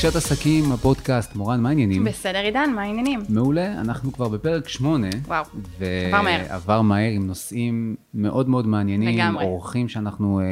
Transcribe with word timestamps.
פגישת 0.00 0.16
עסקים, 0.16 0.72
הפודקאסט, 0.72 1.36
מורן, 1.36 1.60
מה 1.60 1.68
העניינים? 1.68 2.04
בסדר, 2.04 2.38
עידן, 2.38 2.70
מה 2.74 2.82
העניינים? 2.82 3.20
מעולה, 3.28 3.72
אנחנו 3.72 4.12
כבר 4.12 4.28
בפרק 4.28 4.68
שמונה. 4.68 5.08
וואו, 5.26 5.44
עבר 5.80 6.22
מהר. 6.22 6.40
ועבר 6.50 6.82
מהר 6.82 7.10
עם 7.10 7.26
נושאים 7.26 7.96
מאוד 8.14 8.48
מאוד 8.48 8.66
מעניינים. 8.66 9.08
לגמרי. 9.08 9.44
אורחים 9.44 9.88
שאנחנו 9.88 10.40
אה, 10.40 10.44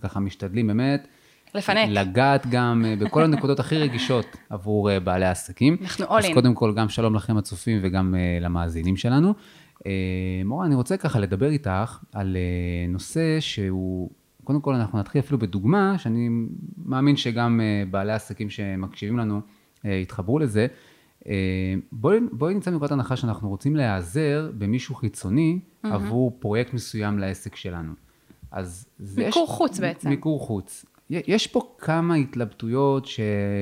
ככה 0.00 0.20
משתדלים 0.20 0.66
באמת. 0.66 1.08
לפנק. 1.54 1.88
לגעת 1.88 2.46
גם 2.50 2.84
אה, 2.86 2.96
בכל 2.96 3.24
הנקודות 3.24 3.60
הכי 3.60 3.78
רגישות 3.78 4.36
עבור 4.50 4.90
אה, 4.90 5.00
בעלי 5.00 5.24
העסקים. 5.26 5.76
אנחנו 5.82 6.04
all 6.04 6.18
אז 6.18 6.24
in. 6.24 6.34
קודם 6.34 6.54
כל, 6.54 6.74
גם 6.74 6.88
שלום 6.88 7.14
לכם 7.14 7.36
הצופים 7.36 7.78
וגם 7.82 8.14
אה, 8.14 8.38
למאזינים 8.40 8.96
שלנו. 8.96 9.34
אה, 9.86 9.92
מורן, 10.44 10.66
אני 10.66 10.74
רוצה 10.74 10.96
ככה 10.96 11.18
לדבר 11.18 11.50
איתך 11.50 11.98
על 12.12 12.36
אה, 12.36 12.92
נושא 12.92 13.40
שהוא, 13.40 14.10
קודם 14.48 14.60
כל 14.60 14.74
אנחנו 14.74 14.98
נתחיל 14.98 15.20
אפילו 15.20 15.38
בדוגמה, 15.38 15.98
שאני 15.98 16.28
מאמין 16.84 17.16
שגם 17.16 17.60
אה, 17.60 17.82
בעלי 17.90 18.12
העסקים 18.12 18.50
שמקשיבים 18.50 19.18
לנו 19.18 19.40
אה, 19.84 19.90
יתחברו 19.90 20.38
לזה. 20.38 20.66
אה, 21.26 21.34
בואי, 21.92 22.18
בואי 22.32 22.54
נמצא 22.54 22.70
מנקודת 22.70 22.90
הנחה 22.92 23.16
שאנחנו 23.16 23.48
רוצים 23.48 23.76
להיעזר 23.76 24.50
במישהו 24.58 24.94
חיצוני 24.94 25.58
עבור 25.82 26.36
פרויקט 26.38 26.74
מסוים 26.74 27.18
לעסק 27.18 27.56
שלנו. 27.56 27.92
אז 28.50 28.86
זה 28.98 29.24
מיקור 29.24 29.44
יש- 29.44 29.50
חוץ 29.56 29.78
בעצם. 29.80 30.08
מיקור 30.08 30.40
חוץ. 30.40 30.84
יש 31.10 31.46
פה 31.46 31.74
כמה 31.78 32.14
התלבטויות 32.14 33.06
ש... 33.06 33.20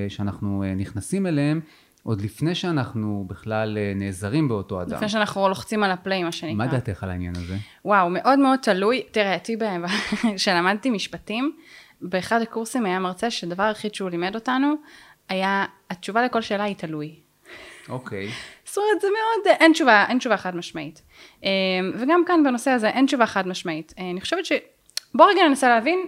שאנחנו 0.09 0.65
נכנסים 0.77 1.27
אליהן 1.27 1.61
עוד 2.07 2.21
לפני 2.21 2.55
שאנחנו 2.55 3.25
בכלל 3.27 3.79
אה, 3.79 3.93
נעזרים 3.95 4.49
באותו 4.49 4.83
אדם. 4.83 4.97
לפני 4.97 5.09
שאנחנו 5.09 5.49
לוחצים 5.49 5.83
על 5.83 5.91
הפליי, 5.91 6.23
מה 6.23 6.33
שנקרא. 6.33 6.55
מה 6.55 6.67
דעתך 6.67 7.03
על 7.03 7.11
העניין 7.11 7.37
הזה? 7.37 7.57
וואו, 7.85 8.11
מאוד 8.11 8.39
מאוד 8.39 8.59
תלוי. 8.59 9.03
תראה, 9.11 9.35
אותי, 9.35 9.57
כשלמדתי 10.37 10.91
משפטים, 10.91 11.57
באחד 12.01 12.43
הקורסים 12.43 12.87
היה 12.87 12.99
מרצה 12.99 13.31
שהדבר 13.31 13.63
היחיד 13.63 13.95
שהוא 13.95 14.11
לימד 14.11 14.35
אותנו, 14.35 14.75
היה, 15.29 15.65
התשובה 15.91 16.25
לכל 16.25 16.41
שאלה 16.41 16.65
היא 16.65 16.77
תלוי. 16.77 17.15
אוקיי. 17.89 18.29
זאת 18.65 18.79
אומרת, 18.79 19.01
זה 19.01 19.09
מאוד, 19.09 19.57
אין 19.61 19.73
תשובה, 19.73 20.05
אין 20.09 20.19
תשובה 20.19 20.37
חד 20.37 20.57
משמעית. 20.57 21.03
אה, 21.45 21.51
וגם 21.95 22.23
כאן 22.27 22.45
בנושא 22.45 22.71
הזה 22.71 22.89
אין 22.89 23.07
תשובה 23.07 23.27
חד 23.27 23.49
משמעית. 23.49 23.95
אה, 23.99 24.11
אני 24.11 24.21
חושבת 24.21 24.47
ש... 24.47 24.53
בוא 25.15 25.27
רגע 25.31 25.49
ננסה 25.49 25.69
להבין 25.69 25.99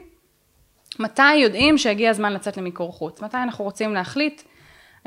מתי 0.98 1.34
יודעים 1.34 1.78
שהגיע 1.78 2.10
הזמן 2.10 2.32
לצאת 2.32 2.56
למיקור 2.56 2.92
חוץ. 2.92 3.22
מתי 3.22 3.36
אנחנו 3.36 3.64
רוצים 3.64 3.94
להחליט 3.94 4.42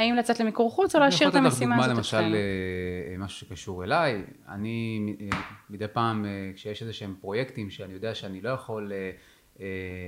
האם 0.01 0.15
לצאת 0.15 0.39
למיקור 0.39 0.71
חוץ 0.71 0.95
או 0.95 0.99
להשאיר 0.99 1.29
את 1.29 1.35
המשימה 1.35 1.75
הזאת 1.75 1.89
אני 1.91 1.99
יכול 1.99 2.01
לתת 2.01 2.07
לך 2.07 2.13
אצלנו. 2.13 2.27
דוגמה 2.27 2.37
למשל, 2.37 3.11
אה, 3.11 3.17
משהו 3.17 3.39
שקשור 3.47 3.83
אליי. 3.83 4.21
אני 4.49 4.99
אה, 5.21 5.37
מדי 5.69 5.87
פעם, 5.87 6.25
אה, 6.25 6.29
כשיש 6.55 6.81
איזה 6.81 6.93
שהם 6.93 7.15
פרויקטים 7.21 7.69
שאני 7.69 7.93
יודע 7.93 8.15
שאני 8.15 8.41
לא 8.41 8.49
יכול 8.49 8.91
אה, 8.91 9.11
אה, 9.59 9.65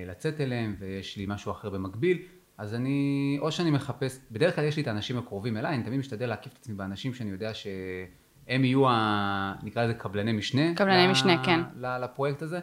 לצאת 0.07 0.41
אליהם 0.41 0.75
ויש 0.79 1.17
לי 1.17 1.25
משהו 1.27 1.51
אחר 1.51 1.69
במקביל, 1.69 2.17
אז 2.57 2.75
אני, 2.75 3.37
או 3.41 3.51
שאני 3.51 3.71
מחפש, 3.71 4.19
בדרך 4.31 4.55
כלל 4.55 4.63
יש 4.65 4.75
לי 4.77 4.81
את 4.83 4.87
האנשים 4.87 5.17
הקרובים 5.17 5.57
אליי, 5.57 5.75
אני 5.75 5.83
תמיד 5.83 5.99
משתדל 5.99 6.25
להקיף 6.29 6.53
את 6.53 6.57
עצמי 6.57 6.75
באנשים 6.75 7.13
שאני 7.13 7.31
יודע 7.31 7.51
שהם 7.53 8.63
יהיו, 8.65 8.89
ה, 8.89 9.53
נקרא 9.63 9.83
לזה 9.83 9.93
קבלני 9.93 10.31
משנה. 10.31 10.75
קבלני 10.75 11.07
ל- 11.07 11.11
משנה, 11.11 11.43
כן. 11.45 11.59
לפרויקט 11.81 12.41
הזה. 12.41 12.59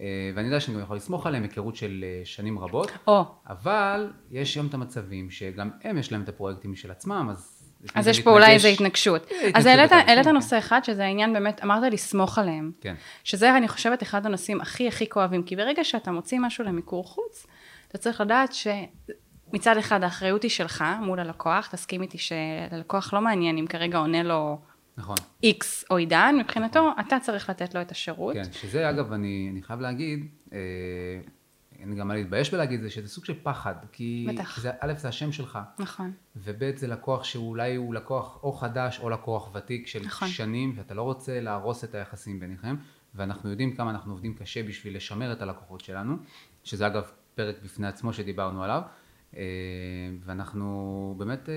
אה, 0.00 0.30
ואני 0.34 0.46
יודע 0.46 0.60
שאני 0.60 0.76
גם 0.76 0.82
יכול 0.82 0.96
לסמוך 0.96 1.26
עליהם, 1.26 1.42
היכרות 1.42 1.76
של 1.76 2.04
אה, 2.06 2.20
שנים 2.24 2.58
רבות. 2.58 2.92
או, 3.06 3.24
אבל 3.48 4.12
יש 4.30 4.58
גם 4.58 4.66
את 4.66 4.74
המצבים 4.74 5.30
שגם 5.30 5.70
הם 5.84 5.98
יש 5.98 6.12
להם 6.12 6.22
את 6.22 6.28
הפרויקטים 6.28 6.72
משל 6.72 6.90
עצמם, 6.90 7.28
אז... 7.30 7.56
אז 7.94 8.08
יש 8.08 8.20
פה 8.20 8.30
אולי. 8.30 8.52
איזו 8.52 8.68
התנגשות. 8.68 9.30
אז 9.54 9.66
העלית 9.66 10.24
כן. 10.24 10.34
נושא 10.34 10.58
אחד, 10.58 10.80
שזה 10.84 11.04
העניין 11.04 11.32
באמת, 11.32 11.64
אמרת 11.64 11.92
לסמוך 11.92 12.38
עליהם. 12.38 12.72
כן, 12.80 12.94
שזה, 13.24 13.56
אני 13.56 13.68
חושבת, 13.68 14.02
אחד 14.02 14.26
הנושאים 14.26 14.60
הכי 14.60 14.88
הכי 14.88 15.08
כואבים, 15.08 15.42
כי 15.42 15.56
ברגע 15.56 15.84
שאתה 15.84 16.10
מוציא 16.10 16.38
משהו 16.40 16.64
למיקור 16.64 17.04
חוץ, 17.06 17.46
אתה 17.88 17.98
צריך 17.98 18.20
לדעת 18.20 18.52
שמצד 18.52 19.76
אחד 19.76 20.02
האחריות 20.02 20.42
היא 20.42 20.50
שלך 20.50 20.84
מול 21.00 21.20
הלקוח, 21.20 21.66
תסכים 21.66 22.02
איתי 22.02 22.18
שללקוח 22.18 23.14
לא 23.14 23.20
מעניין 23.20 23.58
אם 23.58 23.66
כרגע 23.66 23.98
עונה 23.98 24.22
לו 24.22 24.58
נכון. 24.96 25.16
X 25.44 25.64
או 25.90 25.96
עידן, 25.96 26.34
מבחינתו 26.40 26.90
אתה 27.00 27.16
צריך 27.20 27.50
לתת 27.50 27.74
לו 27.74 27.80
את 27.80 27.90
השירות. 27.90 28.34
כן, 28.34 28.52
שזה 28.52 28.90
אגב, 28.90 29.12
אני, 29.12 29.48
אני 29.52 29.62
חייב 29.62 29.80
להגיד, 29.80 30.26
אה, 30.52 30.58
אין 31.78 31.94
גם 31.94 32.08
מה 32.08 32.14
להתבייש 32.14 32.54
בלהגיד 32.54 32.80
זה, 32.80 32.90
שזה 32.90 33.08
סוג 33.08 33.24
של 33.24 33.34
פחד, 33.42 33.74
כי 33.92 34.26
בטח. 34.28 34.54
כי 34.54 34.60
זה, 34.60 34.70
א', 34.80 34.92
זה 34.96 35.08
השם 35.08 35.32
שלך, 35.32 35.58
נכון. 35.78 36.12
וב', 36.36 36.76
זה 36.76 36.86
לקוח 36.86 37.24
שאולי 37.24 37.74
הוא 37.74 37.94
לקוח 37.94 38.38
או 38.42 38.52
חדש 38.52 39.00
או 39.00 39.10
לקוח 39.10 39.54
ותיק 39.54 39.86
של 39.86 40.02
נכון. 40.04 40.28
שנים, 40.28 40.72
ואתה 40.76 40.94
לא 40.94 41.02
רוצה 41.02 41.40
להרוס 41.40 41.84
את 41.84 41.94
היחסים 41.94 42.40
ביניכם, 42.40 42.76
ואנחנו 43.14 43.50
יודעים 43.50 43.76
כמה 43.76 43.90
אנחנו 43.90 44.12
עובדים 44.12 44.34
קשה 44.34 44.62
בשביל 44.62 44.96
לשמר 44.96 45.32
את 45.32 45.42
הלקוחות 45.42 45.80
שלנו, 45.80 46.16
שזה 46.64 46.86
אגב 46.86 47.10
פרק 47.34 47.56
בפני 47.64 47.86
עצמו 47.86 48.12
שדיברנו 48.12 48.64
עליו, 48.64 48.82
ואנחנו 50.24 51.14
באמת 51.18 51.48
אה, 51.48 51.54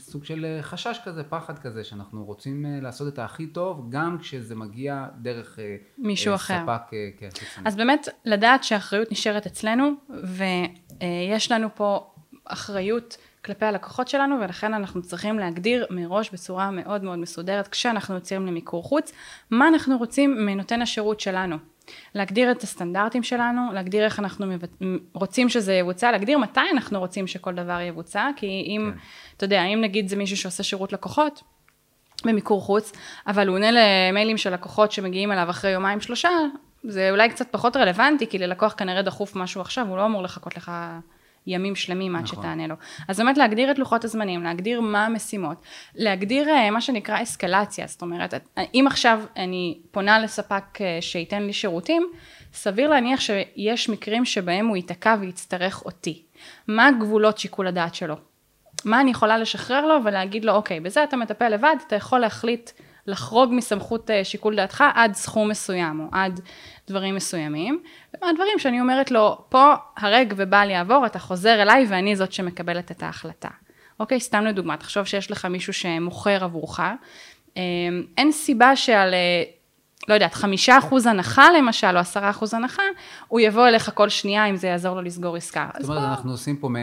סוג 0.00 0.24
של 0.24 0.44
אה, 0.44 0.62
חשש 0.62 1.00
כזה, 1.04 1.24
פחד 1.24 1.58
כזה, 1.58 1.84
שאנחנו 1.84 2.24
רוצים 2.24 2.66
אה, 2.66 2.80
לעשות 2.80 3.14
את 3.14 3.18
הכי 3.18 3.46
טוב, 3.46 3.86
גם 3.90 4.18
כשזה 4.18 4.54
מגיע 4.54 5.06
דרך 5.18 5.58
אה, 5.58 5.76
מישהו 5.98 6.30
אה, 6.30 6.36
אחר. 6.36 6.62
ספק, 6.62 6.94
אה, 6.94 7.08
כן. 7.18 7.28
אז 7.64 7.76
באמת, 7.76 8.08
לדעת 8.24 8.64
שהאחריות 8.64 9.12
נשארת 9.12 9.46
אצלנו, 9.46 9.90
ויש 10.24 11.52
לנו 11.52 11.68
פה 11.74 12.12
אחריות 12.44 13.16
כלפי 13.44 13.64
הלקוחות 13.64 14.08
שלנו, 14.08 14.36
ולכן 14.40 14.74
אנחנו 14.74 15.02
צריכים 15.02 15.38
להגדיר 15.38 15.86
מראש 15.90 16.30
בצורה 16.30 16.70
מאוד 16.70 17.04
מאוד 17.04 17.18
מסודרת, 17.18 17.68
כשאנחנו 17.68 18.14
יוצאים 18.14 18.46
למיקור 18.46 18.82
חוץ, 18.82 19.12
מה 19.50 19.68
אנחנו 19.68 19.98
רוצים 19.98 20.46
מנותן 20.46 20.82
השירות 20.82 21.20
שלנו. 21.20 21.56
להגדיר 22.14 22.50
את 22.50 22.62
הסטנדרטים 22.62 23.22
שלנו, 23.22 23.72
להגדיר 23.72 24.04
איך 24.04 24.18
אנחנו 24.18 24.46
מבצ... 24.46 24.70
רוצים 25.12 25.48
שזה 25.48 25.74
יבוצע, 25.74 26.12
להגדיר 26.12 26.38
מתי 26.38 26.60
אנחנו 26.72 26.98
רוצים 26.98 27.26
שכל 27.26 27.54
דבר 27.54 27.80
יבוצע, 27.80 28.28
כי 28.36 28.46
אם, 28.46 28.90
כן. 28.92 28.98
אתה 29.36 29.44
יודע, 29.44 29.62
אם 29.64 29.80
נגיד 29.80 30.08
זה 30.08 30.16
מישהו 30.16 30.36
שעושה 30.36 30.62
שירות 30.62 30.92
לקוחות, 30.92 31.42
במיקור 32.24 32.60
חוץ, 32.60 32.92
אבל 33.26 33.48
הוא 33.48 33.56
עונה 33.56 33.68
למיילים 33.70 34.36
של 34.36 34.54
לקוחות 34.54 34.92
שמגיעים 34.92 35.32
אליו 35.32 35.50
אחרי 35.50 35.70
יומיים 35.70 36.00
שלושה, 36.00 36.30
זה 36.84 37.10
אולי 37.10 37.28
קצת 37.28 37.48
פחות 37.50 37.76
רלוונטי, 37.76 38.26
כי 38.26 38.38
ללקוח 38.38 38.74
כנראה 38.76 39.02
דחוף 39.02 39.36
משהו 39.36 39.60
עכשיו, 39.60 39.86
הוא 39.88 39.96
לא 39.96 40.06
אמור 40.06 40.22
לחכות 40.22 40.56
לך 40.56 40.72
ימים 41.46 41.76
שלמים 41.76 42.16
עד 42.16 42.22
נכון. 42.22 42.38
שתענה 42.38 42.66
לו. 42.66 42.74
אז 43.08 43.18
באמת 43.18 43.38
להגדיר 43.38 43.70
את 43.70 43.78
לוחות 43.78 44.04
הזמנים, 44.04 44.42
להגדיר 44.42 44.80
מה 44.80 45.06
המשימות, 45.06 45.62
להגדיר 45.94 46.48
אה, 46.48 46.70
מה 46.70 46.80
שנקרא 46.80 47.22
אסקלציה, 47.22 47.86
זאת 47.86 48.02
אומרת, 48.02 48.34
אם 48.74 48.84
עכשיו 48.86 49.20
אני 49.36 49.78
פונה 49.90 50.18
לספק 50.18 50.80
אה, 50.80 50.98
שייתן 51.00 51.42
לי 51.42 51.52
שירותים, 51.52 52.06
סביר 52.52 52.90
להניח 52.90 53.20
שיש 53.20 53.88
מקרים 53.88 54.24
שבהם 54.24 54.66
הוא 54.66 54.76
ייתקע 54.76 55.16
ויצטרך 55.20 55.82
אותי. 55.84 56.22
מה 56.68 56.90
גבולות 57.00 57.38
שיקול 57.38 57.66
הדעת 57.66 57.94
שלו? 57.94 58.16
מה 58.84 59.00
אני 59.00 59.10
יכולה 59.10 59.38
לשחרר 59.38 59.86
לו 59.86 60.04
ולהגיד 60.04 60.44
לו, 60.44 60.52
אוקיי, 60.52 60.80
בזה 60.80 61.04
אתה 61.04 61.16
מטפל 61.16 61.48
לבד, 61.48 61.76
אתה 61.86 61.96
יכול 61.96 62.18
להחליט 62.18 62.70
לחרוג 63.06 63.52
מסמכות 63.52 64.10
אה, 64.10 64.24
שיקול 64.24 64.56
דעתך 64.56 64.84
עד 64.94 65.14
סכום 65.14 65.48
מסוים, 65.48 66.00
או 66.00 66.04
עד 66.12 66.40
דברים 66.88 67.14
מסוימים. 67.14 67.82
והדברים 68.22 68.58
שאני 68.58 68.80
אומרת 68.80 69.10
לו, 69.10 69.44
פה 69.48 69.74
הרג 69.96 70.34
ובל 70.36 70.70
יעבור, 70.70 71.06
אתה 71.06 71.18
חוזר 71.18 71.62
אליי 71.62 71.86
ואני 71.88 72.16
זאת 72.16 72.32
שמקבלת 72.32 72.90
את 72.90 73.02
ההחלטה. 73.02 73.48
אוקיי, 74.00 74.20
סתם 74.20 74.44
לדוגמה, 74.44 74.76
תחשוב 74.76 75.04
שיש 75.04 75.30
לך 75.30 75.44
מישהו 75.44 75.72
שמוכר 75.72 76.44
עבורך, 76.44 76.80
אה, 77.56 77.62
אין 78.18 78.32
סיבה 78.32 78.76
שעל... 78.76 79.14
לא 80.08 80.14
יודעת, 80.14 80.34
חמישה 80.34 80.78
אחוז 80.78 81.06
הנחה 81.06 81.46
למשל, 81.58 81.86
או 81.94 81.98
עשרה 81.98 82.30
אחוז 82.30 82.54
הנחה, 82.54 82.82
הוא 83.28 83.40
יבוא 83.40 83.68
אליך 83.68 83.90
כל 83.94 84.08
שנייה 84.08 84.44
אם 84.46 84.56
זה 84.56 84.66
יעזור 84.66 84.96
לו 84.96 85.02
לסגור 85.02 85.36
עסקה. 85.36 85.68
זאת 85.80 85.88
אומרת, 85.90 86.02
אנחנו 86.02 86.30
עושים 86.30 86.56
פה, 86.56 86.68
אה, 86.76 86.82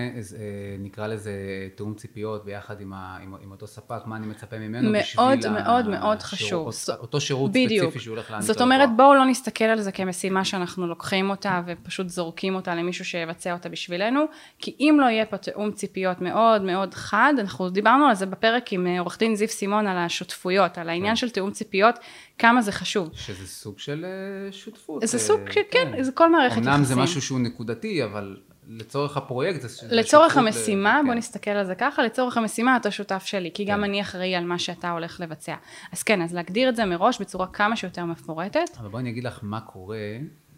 נקרא 0.80 1.07
לזה 1.07 1.31
תיאום 1.75 1.94
ציפיות 1.94 2.46
ביחד 2.46 2.81
עם, 2.81 2.94
ה, 2.94 3.18
עם, 3.24 3.35
עם 3.44 3.52
אותו 3.52 3.68
ספק, 3.68 4.00
מה 4.06 4.16
אני 4.16 4.28
מצפה 4.28 4.57
ממנו 4.59 4.90
מאוד 4.91 5.02
בשביל 5.38 5.52
מאוד 5.52 5.85
ה- 5.85 5.90
מאוד 5.90 6.18
השירות- 6.22 6.74
חשוב. 6.74 6.96
אותו, 7.00 7.22
שירות 7.22 7.52
בדיוק. 7.52 7.85
ספציפי 7.85 8.00
שהוא 8.03 8.16
הולך 8.16 8.31
להעניק 8.31 8.47
זאת. 8.47 8.62
אומרת, 8.62 8.90
בואו 8.96 9.13
לא 9.16 9.25
נסתכל 9.25 9.63
על 9.66 9.81
זה 9.81 9.92
כמשימה 9.92 10.45
שאנחנו 10.45 10.88
לוקחים 10.88 11.30
אותה 11.30 11.62
ופשוט 11.65 12.10
זורקים 12.10 12.56
אותה 12.56 12.75
למישהו 12.75 13.06
שיבצע 13.06 13.54
אותה 13.54 13.69
בשבילנו, 13.69 14.25
כי 14.60 14.75
אם 14.80 14.98
לא 15.01 15.06
יהיה 15.06 15.25
פה 15.25 15.38
תיאום 15.38 15.72
ציפיות 15.72 16.22
מאוד 16.22 16.62
מאוד 16.63 16.94
חד, 16.94 17.33
אנחנו 17.39 17.69
דיברנו 17.69 18.06
על 18.06 18.15
זה 18.15 18.25
בפרק 18.25 18.74
עם 18.74 18.88
אה, 18.88 19.00
עורך 19.00 19.19
דין 19.19 19.36
זיו 19.36 19.48
סימון 19.48 19.88
על 19.88 19.98
השותפויות, 19.98 20.77
על 20.77 20.89
העניין 20.89 21.15
של 21.15 21.30
תיאום 21.30 21.51
ציפיות, 21.51 22.00
כמה 22.38 22.62
זה 22.62 22.72
חשוב. 22.72 23.08
שזה 23.13 23.47
סוג 23.47 23.79
של 23.79 24.06
אה, 24.06 24.51
שותפות. 24.51 25.07
זה 25.07 25.17
אה, 25.17 25.23
סוג 25.23 25.39
של, 25.51 25.61
כן, 25.71 26.03
זה 26.03 26.11
כל 26.11 26.31
מערכת 26.31 26.57
יחסים. 26.57 26.69
אמנם 26.69 26.83
זה 26.83 26.95
משהו 26.95 27.21
שהוא 27.21 27.39
נקודתי, 27.39 28.03
אבל 28.03 28.38
לצורך 28.67 29.17
הפרויקט 29.17 29.61
זה 29.61 29.67
זה 29.67 29.95
לצורך 29.95 30.33
שותפות 30.33 30.44
ל- 30.44 30.47
המשימה, 30.47 31.00
בוא 31.06 31.11
כן. 31.11 31.17
נסתכל 31.17 31.51
על 31.51 31.65
זה 31.65 31.75
ככה, 31.75 32.03
לצורך 32.03 32.38
המשימה 32.38 32.77
אתה 32.77 32.91
שותף 32.91 33.23
שלי, 33.25 33.51
כי 33.53 33.65
גם 33.65 33.77
כן. 33.77 33.83
אני 33.83 34.01
אחראי 34.01 34.35
על 34.35 34.45
מה 34.45 34.59
שאתה 34.59 34.91
הולך 34.91 35.19
לבצע. 35.19 35.56
אז 35.91 36.03
כן, 36.03 36.21
אז 36.21 36.33
להגדיר 36.33 36.69
את 36.69 36.75
זה 36.75 36.85
מראש 36.85 37.21
בצורה 37.21 37.47
כמה 37.47 37.75
שיותר 37.75 38.06
מפורטת. 38.06 38.77
אבל 38.79 38.89
בואי 38.89 39.01
אני 39.01 39.09
אגיד 39.09 39.23
לך 39.23 39.39
מה 39.41 39.62
קורה 39.62 39.97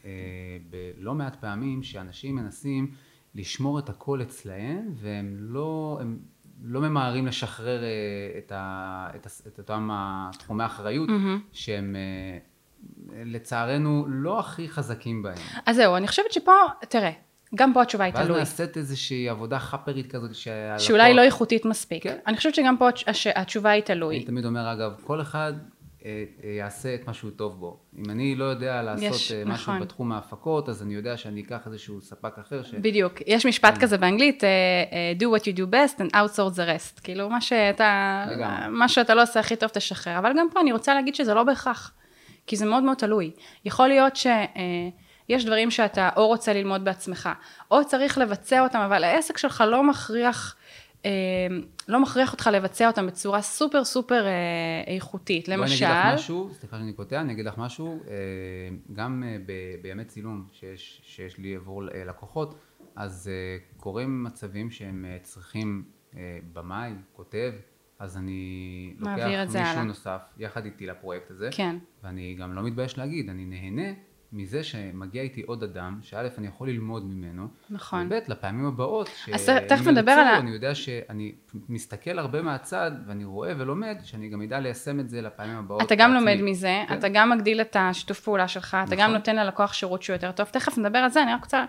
אה, 0.05 0.09
בלא 0.69 1.13
מעט 1.13 1.35
פעמים 1.35 1.83
שאנשים 1.83 2.35
מנסים 2.35 2.91
לשמור 3.35 3.79
את 3.79 3.89
הכל 3.89 4.21
אצלהם 4.21 4.93
והם 4.95 5.35
לא, 5.39 5.97
הם 6.01 6.17
לא 6.63 6.81
ממהרים 6.81 7.27
לשחרר 7.27 7.83
אה, 7.83 7.87
את, 8.37 8.51
ה, 8.55 9.07
את, 9.15 9.25
ה- 9.25 9.47
את 9.47 9.57
אותם 9.57 9.89
תחומי 10.39 10.63
האחריות 10.63 11.09
שהם 11.51 11.95
אה, 11.95 12.37
לצערנו 13.25 14.05
לא 14.07 14.39
הכי 14.39 14.69
חזקים 14.69 15.23
בהם. 15.23 15.35
אז 15.65 15.75
זהו, 15.75 15.95
אני 15.97 16.07
חושבת 16.07 16.31
שפה, 16.31 16.51
תראה, 16.89 17.11
גם 17.55 17.73
פה 17.73 17.81
התשובה 17.81 18.03
היא 18.03 18.13
ואז 18.15 18.25
תלוי. 18.27 18.39
נעשית 18.39 18.77
איזושהי 18.77 19.29
עבודה 19.29 19.59
חאפרית 19.59 20.11
כזאת, 20.11 20.35
שהלקוח- 20.35 20.87
שאולי 20.87 21.13
לא 21.13 21.21
איכותית 21.21 21.65
מספיק. 21.65 22.03
כן. 22.03 22.17
אני 22.27 22.37
חושבת 22.37 22.55
שגם 22.55 22.77
פה 22.77 22.89
התש- 22.89 23.07
התשובה 23.35 23.69
היא 23.69 23.83
תלוי. 23.83 24.15
אני 24.15 24.25
תמיד 24.25 24.45
אומר, 24.45 24.73
אגב, 24.73 24.91
כל 25.03 25.21
אחד 25.21 25.53
יעשה 26.43 26.95
את 26.95 27.07
מה 27.07 27.13
שהוא 27.13 27.31
טוב 27.31 27.59
בו. 27.59 27.77
אם 27.97 28.09
אני 28.09 28.35
לא 28.35 28.45
יודע 28.45 28.81
לעשות 28.81 29.03
יש, 29.03 29.31
אה, 29.31 29.45
משהו 29.45 29.73
נכון. 29.73 29.79
בתחום 29.79 30.11
ההפקות, 30.11 30.69
אז 30.69 30.83
אני 30.83 30.93
יודע 30.93 31.17
שאני 31.17 31.41
אקח 31.41 31.67
איזשהו 31.67 32.01
ספק 32.01 32.39
אחר, 32.39 32.63
ש... 32.63 32.73
בדיוק, 32.73 33.13
יש 33.27 33.45
משפט 33.45 33.77
כזה 33.77 33.97
באנגלית, 33.97 34.43
אה, 34.43 34.49
אה, 34.91 35.13
do 35.19 35.23
what 35.23 35.43
you 35.43 35.57
do 35.57 35.73
best 35.73 35.99
and 35.99 36.13
outsource 36.13 36.55
the 36.55 36.97
rest. 36.97 37.01
כאילו, 37.03 37.29
מה 37.29 37.41
שאתה, 37.41 38.25
לגמרי. 38.31 38.67
מה 38.69 38.89
שאתה 38.89 39.15
לא 39.15 39.23
עושה 39.23 39.39
הכי 39.39 39.55
טוב 39.55 39.69
תשחרר. 39.69 40.19
אבל 40.19 40.31
גם 40.39 40.47
פה 40.53 40.59
אני 40.59 40.71
רוצה 40.71 40.93
להגיד 40.93 41.15
שזה 41.15 41.33
לא 41.33 41.43
בהכרח, 41.43 41.93
כי 42.47 42.55
זה 42.55 42.65
מאוד 42.65 42.83
מאוד 42.83 42.97
תלוי. 42.97 43.31
יכול 43.65 43.87
להיות 43.87 44.15
שיש 44.15 45.45
דברים 45.45 45.71
שאתה 45.71 46.09
או 46.15 46.27
רוצה 46.27 46.53
ללמוד 46.53 46.85
בעצמך, 46.85 47.29
או 47.71 47.85
צריך 47.85 48.17
לבצע 48.17 48.61
אותם, 48.61 48.79
אבל 48.79 49.03
העסק 49.03 49.37
שלך 49.37 49.63
לא 49.67 49.83
מכריח... 49.83 50.55
אה, 51.05 51.11
לא 51.87 52.01
מכריח 52.01 52.31
אותך 52.31 52.49
לבצע 52.53 52.87
אותם 52.87 53.07
בצורה 53.07 53.41
סופר 53.41 53.83
סופר 53.83 54.25
אה, 54.25 54.31
איכותית. 54.95 55.47
למשל, 55.47 55.85
בואי 55.85 55.91
אני 55.91 56.01
אגיד 56.03 56.13
לך 56.13 56.19
משהו, 56.19 56.49
סליחה 56.53 56.77
שאני 56.77 56.93
קוטע, 56.93 57.21
אני 57.21 57.33
אגיד 57.33 57.45
לך 57.45 57.57
משהו, 57.57 57.99
אה, 58.07 58.13
גם 58.93 59.23
אה, 59.25 59.37
ב- 59.45 59.81
בימי 59.81 60.05
צילום 60.05 60.45
שיש, 60.53 61.01
שיש 61.03 61.37
לי 61.37 61.55
עבור 61.55 61.83
אה, 61.89 62.03
לקוחות, 62.05 62.55
אז 62.95 63.29
אה, 63.33 63.33
קורים 63.77 64.23
מצבים 64.23 64.71
שהם 64.71 65.05
אה, 65.07 65.17
צריכים 65.21 65.83
אה, 66.17 66.39
במאי, 66.53 66.91
כותב, 67.13 67.51
אז 67.99 68.17
אני 68.17 68.93
לוקח 68.99 69.15
מישהו 69.47 69.57
הלאה. 69.59 69.83
נוסף 69.83 70.21
יחד 70.37 70.65
איתי 70.65 70.85
לפרויקט 70.85 71.31
הזה, 71.31 71.49
כן. 71.51 71.75
ואני 72.03 72.35
גם 72.39 72.53
לא 72.53 72.63
מתבייש 72.63 72.97
להגיד, 72.97 73.29
אני 73.29 73.45
נהנה 73.45 73.87
מזה 74.33 74.63
שמגיע 74.63 75.21
איתי 75.21 75.41
עוד 75.41 75.63
אדם, 75.63 75.99
שא' 76.01 76.27
אני 76.37 76.47
יכול 76.47 76.69
ללמוד 76.69 77.05
ממנו, 77.05 77.47
נכון. 77.69 78.05
וב' 78.09 78.19
לפעמים 78.27 78.65
הבאות, 78.65 79.09
אז 79.33 79.49
תכף 79.67 79.87
נדבר 79.87 80.11
על 80.11 80.27
ה- 80.27 80.37
אני 80.37 80.51
יודע 80.51 80.75
שאני 80.75 81.31
מסתכל 81.69 82.19
הרבה 82.19 82.41
מהצד, 82.41 82.91
ואני 83.07 83.25
רואה 83.25 83.53
ולומד, 83.57 83.97
שאני 84.03 84.29
גם 84.29 84.41
אדע 84.41 84.59
ליישם 84.59 84.99
את 84.99 85.09
זה 85.09 85.21
לפעמים 85.21 85.57
הבאות. 85.57 85.81
אתה 85.81 85.95
גם. 85.95 86.13
לומד 86.13 86.37
מזה, 86.41 86.83
כן. 86.87 86.97
אתה 86.97 87.09
גם 87.09 87.29
מגדיל 87.29 87.61
את 87.61 87.75
השיתוף 87.79 88.19
פעולה 88.19 88.47
שלך, 88.47 88.77
אתה 88.87 88.95
גם 88.95 89.01
נכון. 89.01 89.13
נותן 89.13 89.35
ללקוח 89.35 89.73
שירות 89.73 90.03
שהוא 90.03 90.13
יותר 90.13 90.31
טוב. 90.31 90.45
תכף 90.45 90.77
נדבר 90.77 90.99
על 90.99 91.09
זה, 91.09 91.23
אני 91.23 91.33
רק 91.33 91.43
רוצה, 91.43 91.65